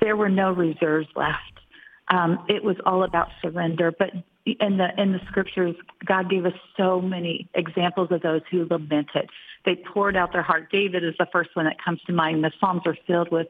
There 0.00 0.16
were 0.16 0.28
no 0.28 0.52
reserves 0.52 1.08
left. 1.16 1.60
Um, 2.08 2.44
it 2.48 2.64
was 2.64 2.76
all 2.84 3.04
about 3.04 3.28
surrender. 3.40 3.92
But 3.96 4.10
in 4.44 4.78
the 4.78 4.88
in 4.98 5.12
the 5.12 5.20
scriptures, 5.28 5.76
God 6.04 6.30
gave 6.30 6.44
us 6.44 6.54
so 6.76 7.00
many 7.00 7.48
examples 7.54 8.10
of 8.10 8.22
those 8.22 8.42
who 8.50 8.66
lamented. 8.68 9.30
They 9.64 9.76
poured 9.76 10.16
out 10.16 10.32
their 10.32 10.42
heart. 10.42 10.70
David 10.72 11.04
is 11.04 11.14
the 11.18 11.26
first 11.30 11.50
one 11.54 11.66
that 11.66 11.76
comes 11.82 12.00
to 12.06 12.12
mind. 12.12 12.42
The 12.42 12.52
Psalms 12.58 12.82
are 12.86 12.96
filled 13.06 13.30
with, 13.30 13.48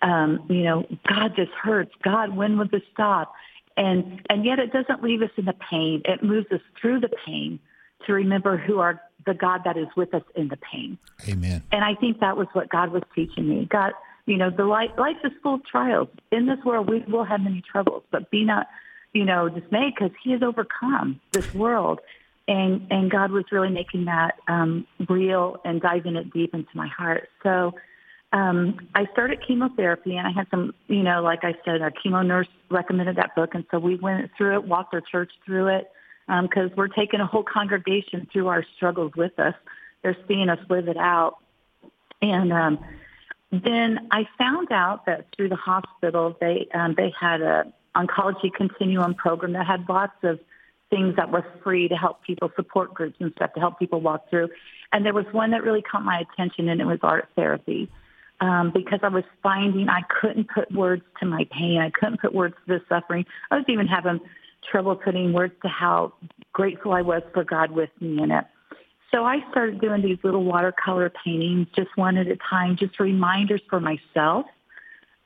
um, 0.00 0.46
you 0.48 0.64
know, 0.64 0.86
God 1.06 1.36
just 1.36 1.52
hurts. 1.52 1.92
God, 2.02 2.34
when 2.34 2.58
will 2.58 2.68
this 2.68 2.82
stop? 2.92 3.34
And 3.76 4.20
and 4.28 4.44
yet 4.44 4.58
it 4.58 4.72
doesn't 4.72 5.02
leave 5.02 5.22
us 5.22 5.30
in 5.36 5.44
the 5.44 5.54
pain. 5.70 6.02
It 6.04 6.22
moves 6.22 6.50
us 6.50 6.60
through 6.80 7.00
the 7.00 7.10
pain 7.24 7.60
to 8.06 8.12
remember 8.12 8.56
who 8.56 8.80
are 8.80 9.00
the 9.24 9.34
God 9.34 9.62
that 9.64 9.76
is 9.76 9.86
with 9.96 10.14
us 10.14 10.24
in 10.34 10.48
the 10.48 10.56
pain. 10.56 10.98
Amen. 11.28 11.62
And 11.70 11.84
I 11.84 11.94
think 11.94 12.20
that 12.20 12.36
was 12.36 12.48
what 12.52 12.68
God 12.68 12.90
was 12.90 13.02
teaching 13.14 13.48
me. 13.48 13.68
God, 13.70 13.92
you 14.26 14.36
know, 14.36 14.50
the 14.50 14.64
life, 14.64 14.90
life 14.98 15.16
is 15.24 15.32
full 15.42 15.54
of 15.54 15.64
trials. 15.64 16.08
In 16.30 16.46
this 16.46 16.58
world, 16.64 16.88
we 16.88 17.00
will 17.08 17.24
have 17.24 17.40
many 17.40 17.62
troubles, 17.62 18.04
but 18.10 18.30
be 18.30 18.44
not, 18.44 18.68
you 19.12 19.24
know, 19.24 19.48
dismayed 19.48 19.94
because 19.94 20.12
He 20.22 20.32
has 20.32 20.42
overcome 20.42 21.20
this 21.32 21.52
world. 21.54 22.00
And 22.48 22.86
and 22.90 23.10
God 23.10 23.30
was 23.30 23.44
really 23.52 23.70
making 23.70 24.06
that 24.06 24.34
um, 24.48 24.86
real 25.08 25.60
and 25.64 25.80
diving 25.80 26.16
it 26.16 26.32
deep 26.32 26.54
into 26.54 26.70
my 26.74 26.88
heart. 26.88 27.28
So 27.42 27.74
um, 28.32 28.88
I 28.94 29.06
started 29.12 29.46
chemotherapy, 29.46 30.16
and 30.16 30.26
I 30.26 30.30
had 30.32 30.46
some, 30.50 30.74
you 30.88 31.02
know, 31.02 31.22
like 31.22 31.44
I 31.44 31.54
said, 31.64 31.82
a 31.82 31.90
chemo 31.90 32.26
nurse 32.26 32.48
recommended 32.70 33.16
that 33.16 33.34
book, 33.36 33.50
and 33.54 33.64
so 33.70 33.78
we 33.78 33.96
went 33.96 34.30
through 34.36 34.56
it, 34.56 34.64
walked 34.64 34.94
our 34.94 35.02
church 35.02 35.30
through 35.44 35.68
it, 35.68 35.90
because 36.26 36.70
we're 36.76 36.88
taking 36.88 37.20
a 37.20 37.26
whole 37.26 37.44
congregation 37.44 38.26
through 38.32 38.48
our 38.48 38.64
struggles 38.76 39.12
with 39.16 39.38
us. 39.38 39.54
They're 40.02 40.16
seeing 40.26 40.48
us 40.48 40.58
live 40.70 40.88
it 40.88 40.96
out, 40.96 41.36
and 42.22 42.52
um, 42.52 42.78
then 43.52 44.08
I 44.10 44.26
found 44.38 44.72
out 44.72 45.04
that 45.06 45.26
through 45.36 45.50
the 45.50 45.56
hospital, 45.56 46.36
they 46.40 46.68
um, 46.74 46.94
they 46.96 47.12
had 47.18 47.42
a 47.42 47.72
oncology 47.94 48.52
continuum 48.52 49.14
program 49.14 49.52
that 49.52 49.66
had 49.66 49.86
lots 49.88 50.16
of 50.22 50.40
things 50.88 51.16
that 51.16 51.30
were 51.30 51.44
free 51.62 51.88
to 51.88 51.94
help 51.94 52.22
people, 52.22 52.50
support 52.56 52.94
groups 52.94 53.16
and 53.20 53.32
stuff 53.32 53.52
to 53.54 53.60
help 53.60 53.78
people 53.78 54.00
walk 54.00 54.28
through. 54.30 54.48
And 54.92 55.04
there 55.04 55.12
was 55.12 55.26
one 55.32 55.50
that 55.50 55.62
really 55.62 55.82
caught 55.82 56.02
my 56.02 56.20
attention, 56.20 56.68
and 56.68 56.80
it 56.80 56.86
was 56.86 56.98
art 57.02 57.28
therapy. 57.36 57.90
Um, 58.40 58.72
because 58.74 58.98
I 59.04 59.08
was 59.08 59.22
finding 59.40 59.88
I 59.88 60.00
couldn't 60.20 60.48
put 60.48 60.72
words 60.72 61.02
to 61.20 61.26
my 61.26 61.46
pain. 61.52 61.78
I 61.78 61.90
couldn't 61.90 62.20
put 62.20 62.34
words 62.34 62.56
to 62.66 62.78
the 62.78 62.84
suffering. 62.88 63.24
I 63.50 63.56
was 63.56 63.64
even 63.68 63.86
having 63.86 64.20
trouble 64.68 64.96
putting 64.96 65.32
words 65.32 65.54
to 65.62 65.68
how 65.68 66.14
grateful 66.52 66.92
I 66.92 67.02
was 67.02 67.22
for 67.32 67.44
God 67.44 67.70
with 67.70 67.90
me 68.00 68.20
in 68.20 68.32
it. 68.32 68.44
So 69.14 69.24
I 69.24 69.40
started 69.50 69.80
doing 69.80 70.02
these 70.02 70.18
little 70.22 70.44
watercolor 70.44 71.12
paintings, 71.24 71.68
just 71.76 71.90
one 71.96 72.16
at 72.16 72.28
a 72.28 72.36
time, 72.48 72.76
just 72.76 72.98
reminders 72.98 73.60
for 73.68 73.78
myself 73.78 74.46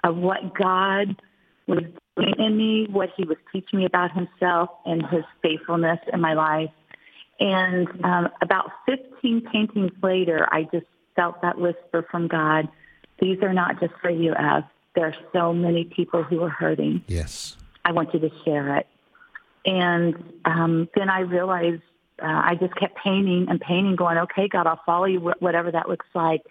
of 0.03 0.17
what 0.17 0.55
God 0.55 1.21
was 1.69 1.85
doing 2.17 2.35
in 2.39 2.57
me, 2.57 2.87
what 2.91 3.11
he 3.17 3.25
was 3.25 3.37
teaching 3.53 3.81
me 3.81 3.85
about 3.85 4.11
himself 4.13 4.71
and 4.85 5.07
his 5.07 5.25
faithfulness 5.41 6.01
in 6.13 6.21
my 6.21 6.35
life. 6.35 6.71
And 7.39 7.89
um, 8.05 8.29
about 8.43 8.71
15 8.87 9.43
paintings 9.53 9.93
later, 10.03 10.49
I 10.51 10.65
just 10.73 10.87
felt 11.15 11.41
that 11.43 11.59
whisper 11.59 12.07
from 12.11 12.29
God, 12.29 12.69
these 13.21 13.41
are 13.43 13.53
not 13.53 13.79
just 13.81 13.95
for 14.01 14.11
you, 14.11 14.35
Ev. 14.35 14.65
There 14.95 15.07
are 15.07 15.17
so 15.33 15.53
many 15.53 15.85
people 15.85 16.23
who 16.23 16.43
are 16.43 16.49
hurting. 16.51 17.05
Yes. 17.07 17.57
I 17.85 17.93
want 17.93 18.15
you 18.15 18.21
to 18.21 18.31
share 18.45 18.79
it. 18.79 18.87
And 19.65 20.17
um, 20.45 20.89
then 20.97 21.11
I 21.11 21.21
realized 21.21 21.83
uh, 22.23 22.27
I 22.27 22.57
just 22.59 22.75
kept 22.77 22.97
painting 22.97 23.47
and 23.49 23.61
painting, 23.61 23.97
going, 23.97 24.19
okay, 24.19 24.49
God, 24.49 24.67
I'll 24.67 24.81
follow 24.87 25.05
you, 25.05 25.21
whatever 25.39 25.71
that 25.71 25.89
looks 25.89 26.07
like. 26.15 26.43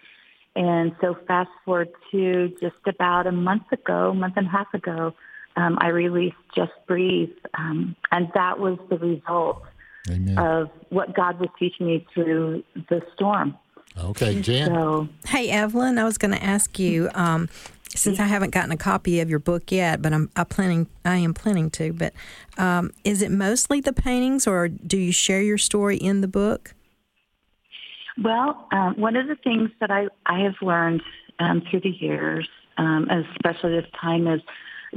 And 0.54 0.94
so 1.00 1.16
fast 1.26 1.50
forward 1.64 1.90
to 2.12 2.48
just 2.60 2.76
about 2.86 3.26
a 3.26 3.32
month 3.32 3.70
ago, 3.72 4.14
month 4.14 4.34
and 4.36 4.46
a 4.46 4.50
half 4.50 4.72
ago, 4.72 5.14
um, 5.56 5.76
I 5.80 5.88
released 5.88 6.36
Just 6.54 6.72
Breathe. 6.86 7.30
Um, 7.58 7.96
and 8.10 8.28
that 8.34 8.58
was 8.58 8.78
the 8.88 8.98
result 8.98 9.62
Amen. 10.08 10.38
of 10.38 10.70
what 10.90 11.14
God 11.14 11.40
was 11.40 11.50
teaching 11.58 11.86
me 11.86 12.06
through 12.14 12.62
the 12.88 13.02
storm. 13.14 13.56
Okay, 13.98 14.40
Jan. 14.40 14.68
So, 14.68 15.08
Hey, 15.26 15.50
Evelyn, 15.50 15.98
I 15.98 16.04
was 16.04 16.18
going 16.18 16.32
to 16.32 16.42
ask 16.42 16.78
you 16.78 17.10
um, 17.14 17.48
since 17.94 18.18
I 18.18 18.24
haven't 18.24 18.50
gotten 18.50 18.72
a 18.72 18.76
copy 18.76 19.20
of 19.20 19.30
your 19.30 19.38
book 19.38 19.70
yet, 19.70 20.02
but 20.02 20.12
I'm 20.12 20.30
I 20.36 20.44
planning 20.44 20.88
I 21.04 21.16
am 21.16 21.34
planning 21.34 21.70
to. 21.70 21.92
But 21.92 22.12
um, 22.58 22.90
is 23.04 23.22
it 23.22 23.30
mostly 23.30 23.80
the 23.80 23.92
paintings, 23.92 24.46
or 24.46 24.68
do 24.68 24.98
you 24.98 25.12
share 25.12 25.42
your 25.42 25.58
story 25.58 25.96
in 25.96 26.20
the 26.20 26.28
book? 26.28 26.74
Well, 28.22 28.66
um, 28.72 28.94
one 28.96 29.16
of 29.16 29.28
the 29.28 29.36
things 29.36 29.70
that 29.80 29.90
I, 29.90 30.08
I 30.24 30.40
have 30.40 30.54
learned 30.62 31.02
um, 31.38 31.62
through 31.70 31.80
the 31.80 31.90
years, 31.90 32.48
um, 32.78 33.08
especially 33.10 33.78
this 33.78 33.90
time, 34.00 34.26
is 34.26 34.40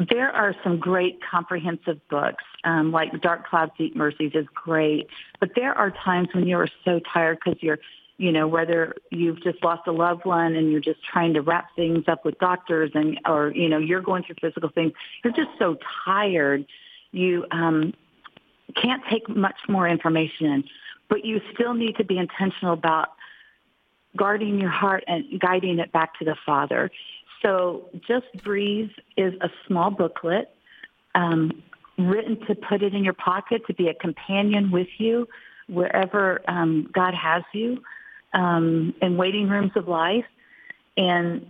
there 0.10 0.32
are 0.32 0.56
some 0.64 0.80
great 0.80 1.20
comprehensive 1.30 2.00
books, 2.10 2.44
um, 2.64 2.92
like 2.92 3.22
Dark 3.22 3.48
Clouds, 3.48 3.72
Deep 3.78 3.96
Mercies 3.96 4.32
is 4.34 4.46
great, 4.54 5.08
but 5.40 5.50
there 5.56 5.74
are 5.78 5.92
times 5.92 6.30
when 6.34 6.48
you 6.48 6.58
are 6.58 6.70
so 6.86 7.02
tired 7.14 7.40
because 7.44 7.62
you're 7.62 7.80
you 8.20 8.34
know, 8.34 8.50
whether 8.50 8.94
you've 9.12 9.42
just 9.42 9.64
lost 9.64 9.88
a 9.88 9.94
loved 9.94 10.26
one 10.26 10.54
and 10.58 10.70
you're 10.70 10.82
just 10.82 11.00
trying 11.06 11.34
to 11.34 11.42
wrap 11.42 11.74
things 11.74 12.04
up 12.10 12.26
with 12.26 12.38
doctors 12.38 12.92
and, 12.94 13.18
or, 13.26 13.54
you 13.56 13.70
know, 13.70 13.78
you're 13.78 14.02
going 14.02 14.24
through 14.24 14.36
physical 14.42 14.70
things, 14.70 14.92
you're 15.24 15.32
just 15.32 15.58
so 15.58 15.78
tired. 16.04 16.66
You 17.12 17.46
um, 17.52 17.94
can't 18.76 19.02
take 19.10 19.30
much 19.30 19.56
more 19.70 19.88
information 19.88 20.48
in, 20.48 20.64
but 21.08 21.24
you 21.24 21.40
still 21.54 21.74
need 21.74 21.96
to 21.96 22.04
be 22.04 22.18
intentional 22.18 22.74
about 22.74 23.14
guarding 24.18 24.60
your 24.60 24.70
heart 24.70 25.06
and 25.08 25.40
guiding 25.40 25.80
it 25.80 25.94
back 25.94 26.20
to 26.20 26.26
the 26.26 26.36
Father. 26.46 26.92
So 27.42 27.90
Just 28.06 28.26
Breathe 28.44 28.92
is 29.16 29.34
a 29.40 29.50
small 29.66 29.92
booklet 29.92 30.54
um, 31.16 31.64
written 31.98 32.38
to 32.48 32.56
put 32.56 32.84
it 32.84 32.94
in 32.94 33.06
your 33.06 33.14
pocket, 33.14 33.62
to 33.68 33.74
be 33.74 33.88
a 33.88 33.94
companion 33.94 34.72
with 34.72 34.90
you 34.98 35.26
wherever 35.70 36.42
um, 36.50 36.90
God 36.94 37.14
has 37.14 37.44
you 37.54 37.82
um, 38.34 38.94
in 39.02 39.18
waiting 39.18 39.50
rooms 39.50 39.72
of 39.76 39.88
life. 39.88 40.26
And 40.98 41.46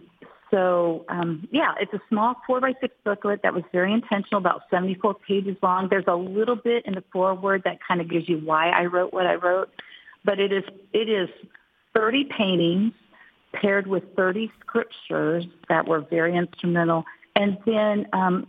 so, 0.52 1.06
um, 1.10 1.48
yeah, 1.52 1.74
it's 1.80 1.94
a 1.94 2.02
small 2.10 2.36
four 2.48 2.60
by 2.60 2.74
six 2.82 2.96
booklet 3.04 3.42
that 3.44 3.54
was 3.54 3.64
very 3.72 3.94
intentional, 3.94 4.40
about 4.40 4.64
74 4.72 5.16
pages 5.28 5.56
long. 5.62 5.90
There's 5.90 6.08
a 6.08 6.16
little 6.16 6.56
bit 6.56 6.86
in 6.86 6.96
the 6.96 7.04
foreword 7.12 7.64
that 7.66 7.80
kind 7.88 8.02
of 8.02 8.10
gives 8.10 8.28
you 8.28 8.38
why 8.40 8.70
I 8.70 8.86
wrote 8.86 9.14
what 9.14 9.28
I 9.28 9.36
wrote, 9.36 9.70
but 10.26 10.40
it 10.40 10.52
is 10.52 10.64
it 10.92 11.10
is 11.10 11.30
30 11.94 12.30
paintings 12.36 12.94
paired 13.54 13.88
with 13.88 14.04
30 14.16 14.52
scriptures 14.60 15.46
that 15.70 15.88
were 15.88 16.02
very 16.02 16.36
instrumental, 16.36 17.04
and 17.36 17.58
then 17.66 18.08
um, 18.14 18.48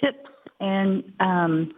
tips 0.00 0.28
and 0.58 1.12
um, 1.20 1.72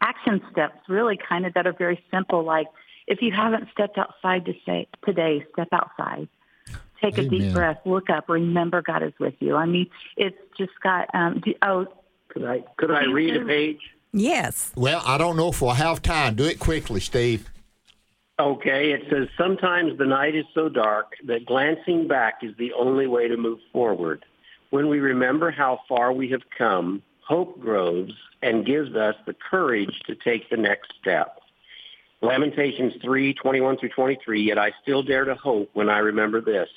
action 0.00 0.40
steps, 0.50 0.78
really 0.88 1.18
kind 1.28 1.46
of 1.46 1.54
that 1.54 1.66
are 1.66 1.72
very 1.72 2.02
simple, 2.10 2.42
like 2.44 2.66
if 3.10 3.20
you 3.20 3.32
haven't 3.32 3.68
stepped 3.72 3.98
outside 3.98 4.46
to 4.46 4.54
say, 4.64 4.88
today, 5.04 5.44
step 5.52 5.68
outside. 5.72 6.28
Take 7.02 7.18
Amen. 7.18 7.26
a 7.26 7.28
deep 7.28 7.52
breath, 7.52 7.78
look 7.84 8.08
up, 8.08 8.28
remember 8.28 8.80
God 8.80 9.02
is 9.02 9.12
with 9.18 9.34
you. 9.40 9.56
I 9.56 9.66
mean, 9.66 9.90
it's 10.16 10.36
just 10.56 10.72
got, 10.82 11.12
um, 11.14 11.40
do, 11.44 11.54
oh. 11.60 11.86
Could 12.28 12.44
I, 12.44 12.62
could 12.76 12.92
I 12.92 13.06
read 13.06 13.36
a 13.36 13.44
page? 13.44 13.80
Yes. 14.12 14.70
Well, 14.76 15.02
I 15.04 15.18
don't 15.18 15.36
know 15.36 15.48
if 15.48 15.60
we'll 15.60 15.72
have 15.72 16.00
time. 16.00 16.36
Do 16.36 16.44
it 16.44 16.60
quickly, 16.60 17.00
Steve. 17.00 17.50
Okay, 18.38 18.92
it 18.92 19.02
says 19.10 19.28
sometimes 19.36 19.98
the 19.98 20.06
night 20.06 20.36
is 20.36 20.46
so 20.54 20.68
dark 20.68 21.14
that 21.26 21.44
glancing 21.44 22.06
back 22.06 22.38
is 22.42 22.56
the 22.56 22.72
only 22.72 23.08
way 23.08 23.26
to 23.26 23.36
move 23.36 23.58
forward. 23.72 24.24
When 24.70 24.88
we 24.88 25.00
remember 25.00 25.50
how 25.50 25.80
far 25.88 26.12
we 26.12 26.30
have 26.30 26.42
come, 26.56 27.02
hope 27.26 27.60
grows 27.60 28.12
and 28.42 28.64
gives 28.64 28.94
us 28.94 29.16
the 29.26 29.34
courage 29.34 30.00
to 30.06 30.14
take 30.14 30.48
the 30.48 30.56
next 30.56 30.92
step. 31.00 31.39
Lamentations 32.22 32.94
3, 33.02 33.34
21 33.34 33.78
through 33.78 33.88
23, 33.90 34.42
yet 34.42 34.58
I 34.58 34.72
still 34.82 35.02
dare 35.02 35.24
to 35.24 35.34
hope 35.34 35.70
when 35.72 35.88
I 35.88 35.98
remember 35.98 36.40
this. 36.40 36.68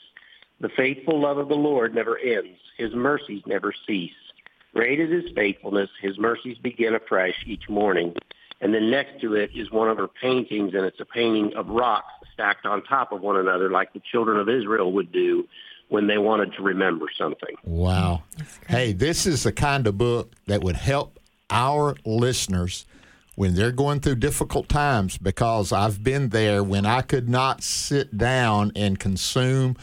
The 0.61 0.69
faithful 0.69 1.19
love 1.19 1.37
of 1.37 1.49
the 1.49 1.55
Lord 1.55 1.93
never 1.93 2.17
ends. 2.17 2.57
His 2.77 2.93
mercies 2.93 3.43
never 3.45 3.73
cease. 3.85 4.11
Great 4.73 4.99
is 4.99 5.11
his 5.11 5.31
faithfulness. 5.35 5.89
His 6.01 6.17
mercies 6.17 6.57
begin 6.57 6.95
afresh 6.95 7.35
each 7.45 7.69
morning. 7.69 8.15
And 8.61 8.73
then 8.73 8.89
next 8.89 9.19
to 9.21 9.35
it 9.35 9.51
is 9.53 9.69
one 9.71 9.89
of 9.89 9.97
her 9.97 10.07
paintings, 10.07 10.73
and 10.73 10.85
it's 10.85 10.99
a 11.01 11.05
painting 11.05 11.53
of 11.55 11.67
rocks 11.67 12.13
stacked 12.33 12.65
on 12.65 12.81
top 12.83 13.11
of 13.11 13.21
one 13.21 13.35
another 13.35 13.69
like 13.69 13.91
the 13.91 14.01
children 14.11 14.39
of 14.39 14.47
Israel 14.47 14.93
would 14.93 15.11
do 15.11 15.47
when 15.89 16.07
they 16.07 16.17
wanted 16.17 16.53
to 16.53 16.63
remember 16.63 17.07
something. 17.17 17.55
Wow. 17.65 18.23
Hey, 18.67 18.93
this 18.93 19.25
is 19.25 19.43
the 19.43 19.51
kind 19.51 19.85
of 19.85 19.97
book 19.97 20.33
that 20.47 20.63
would 20.63 20.77
help 20.77 21.19
our 21.49 21.95
listeners 22.05 22.85
when 23.35 23.55
they're 23.55 23.71
going 23.71 23.99
through 23.99 24.15
difficult 24.15 24.69
times 24.69 25.17
because 25.17 25.71
I've 25.71 26.03
been 26.03 26.29
there 26.29 26.63
when 26.63 26.85
I 26.85 27.01
could 27.01 27.27
not 27.27 27.63
sit 27.63 28.17
down 28.17 28.71
and 28.75 28.99
consume 28.99 29.75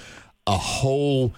a 0.46 0.56
whole 0.56 1.34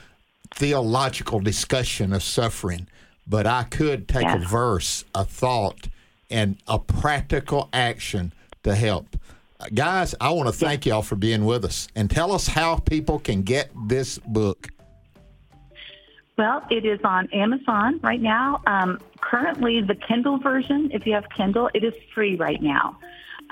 theological 0.55 1.41
discussion 1.41 2.13
of 2.13 2.23
suffering, 2.23 2.87
but 3.27 3.47
I 3.47 3.65
could 3.65 4.09
take 4.09 4.25
yeah. 4.25 4.37
a 4.37 4.47
verse, 4.47 5.05
a 5.15 5.25
thought, 5.25 5.89
and 6.31 6.57
a 6.69 6.79
practical 6.79 7.69
action 7.73 8.33
to 8.63 8.75
help. 8.75 9.17
Uh, 9.59 9.67
guys, 9.75 10.15
I 10.21 10.31
want 10.31 10.49
to 10.49 10.53
thank 10.53 10.87
y'all 10.87 11.03
for 11.03 11.17
being 11.17 11.45
with 11.45 11.65
us 11.65 11.89
and 11.95 12.11
tell 12.11 12.33
us 12.33 12.47
how 12.47 12.77
people 12.77 13.19
can 13.19 13.43
get 13.43 13.71
this 13.87 14.19
book. 14.19 14.69
Well, 16.39 16.65
it 16.71 16.87
is 16.87 17.01
on 17.05 17.29
Amazon 17.33 18.01
right 18.03 18.21
now. 18.21 18.63
Um, 18.67 19.01
currently, 19.21 19.83
the 19.83 19.95
Kindle 19.95 20.39
version, 20.39 20.91
if 20.93 21.07
you 21.07 21.13
have 21.13 21.25
Kindle, 21.37 21.69
it 21.75 21.85
is 21.85 21.93
free 22.15 22.37
right 22.37 22.61
now. 22.63 22.97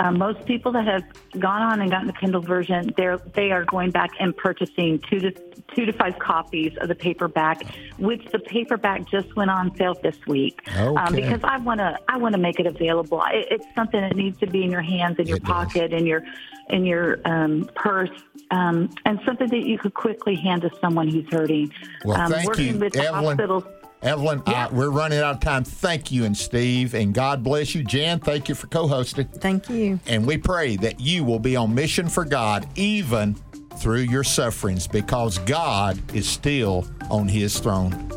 Um, 0.01 0.17
most 0.19 0.47
people 0.47 0.73
that 0.73 0.87
have 0.87 1.05
gone 1.39 1.61
on 1.61 1.81
and 1.83 1.91
gotten 1.91 2.07
the 2.07 2.15
Kindle 2.15 2.41
version, 2.41 2.93
they're 2.97 3.19
they 3.35 3.51
are 3.51 3.65
going 3.65 3.91
back 3.91 4.11
and 4.19 4.35
purchasing 4.35 4.99
two 5.11 5.21
to 5.21 5.31
two 5.75 5.85
to 5.85 5.93
five 5.93 6.19
copies 6.19 6.73
of 6.81 6.89
the 6.89 6.95
paperback, 6.95 7.63
which 7.99 8.25
the 8.33 8.39
paperback 8.39 9.09
just 9.11 9.37
went 9.37 9.51
on 9.51 9.77
sale 9.77 9.95
this 10.03 10.17
week. 10.27 10.63
Um, 10.75 10.89
okay. 10.89 11.03
Um, 11.03 11.15
because 11.15 11.41
I 11.45 11.59
want 11.59 11.81
to 11.81 11.99
I 12.09 12.17
want 12.17 12.35
to 12.35 12.41
make 12.41 12.59
it 12.59 12.67
available. 12.67 13.23
It, 13.31 13.49
it's 13.51 13.67
something 13.75 14.01
that 14.01 14.17
needs 14.17 14.39
to 14.41 14.47
be 14.47 14.65
in 14.65 14.71
your 14.71 14.81
hands, 14.81 15.19
in 15.19 15.27
your 15.27 15.37
it 15.37 15.45
pocket, 15.45 15.91
does. 15.91 16.01
in 16.01 16.07
your 16.07 16.23
in 16.71 16.87
your 16.87 17.21
um, 17.27 17.69
purse, 17.75 18.11
um, 18.51 18.89
and 19.05 19.21
something 19.27 19.49
that 19.49 19.67
you 19.67 19.77
could 19.77 19.93
quickly 19.93 20.35
hand 20.35 20.63
to 20.63 20.71
someone 20.81 21.09
who's 21.09 21.29
hurting. 21.31 21.73
Well, 22.05 22.19
um, 22.19 22.33
thank 22.33 22.49
working 22.49 22.75
you, 22.75 22.79
with 22.79 22.97
Evelyn. 22.97 23.37
hospitals. 23.37 23.65
Evelyn, 24.03 24.43
yeah. 24.47 24.67
uh, 24.67 24.71
we're 24.73 24.91
running 24.91 25.19
out 25.19 25.35
of 25.35 25.41
time. 25.41 25.65
Thank 25.65 26.11
you, 26.11 26.25
and 26.25 26.37
Steve, 26.37 26.95
and 26.95 27.13
God 27.13 27.43
bless 27.43 27.75
you. 27.75 27.83
Jan, 27.83 28.19
thank 28.19 28.49
you 28.49 28.55
for 28.55 28.67
co 28.67 28.87
hosting. 28.87 29.29
Thank 29.29 29.69
you. 29.69 30.01
And 30.07 30.27
we 30.27 30.39
pray 30.39 30.77
that 30.77 31.01
you 31.01 31.23
will 31.25 31.39
be 31.39 31.57
on 31.57 31.75
mission 31.75 32.09
for 32.09 32.25
God 32.25 32.67
even 32.77 33.35
through 33.77 34.01
your 34.01 34.25
sufferings 34.25 34.87
because 34.87 35.39
God 35.39 35.99
is 36.15 36.29
still 36.29 36.87
on 37.11 37.29
his 37.29 37.59
throne. 37.59 38.11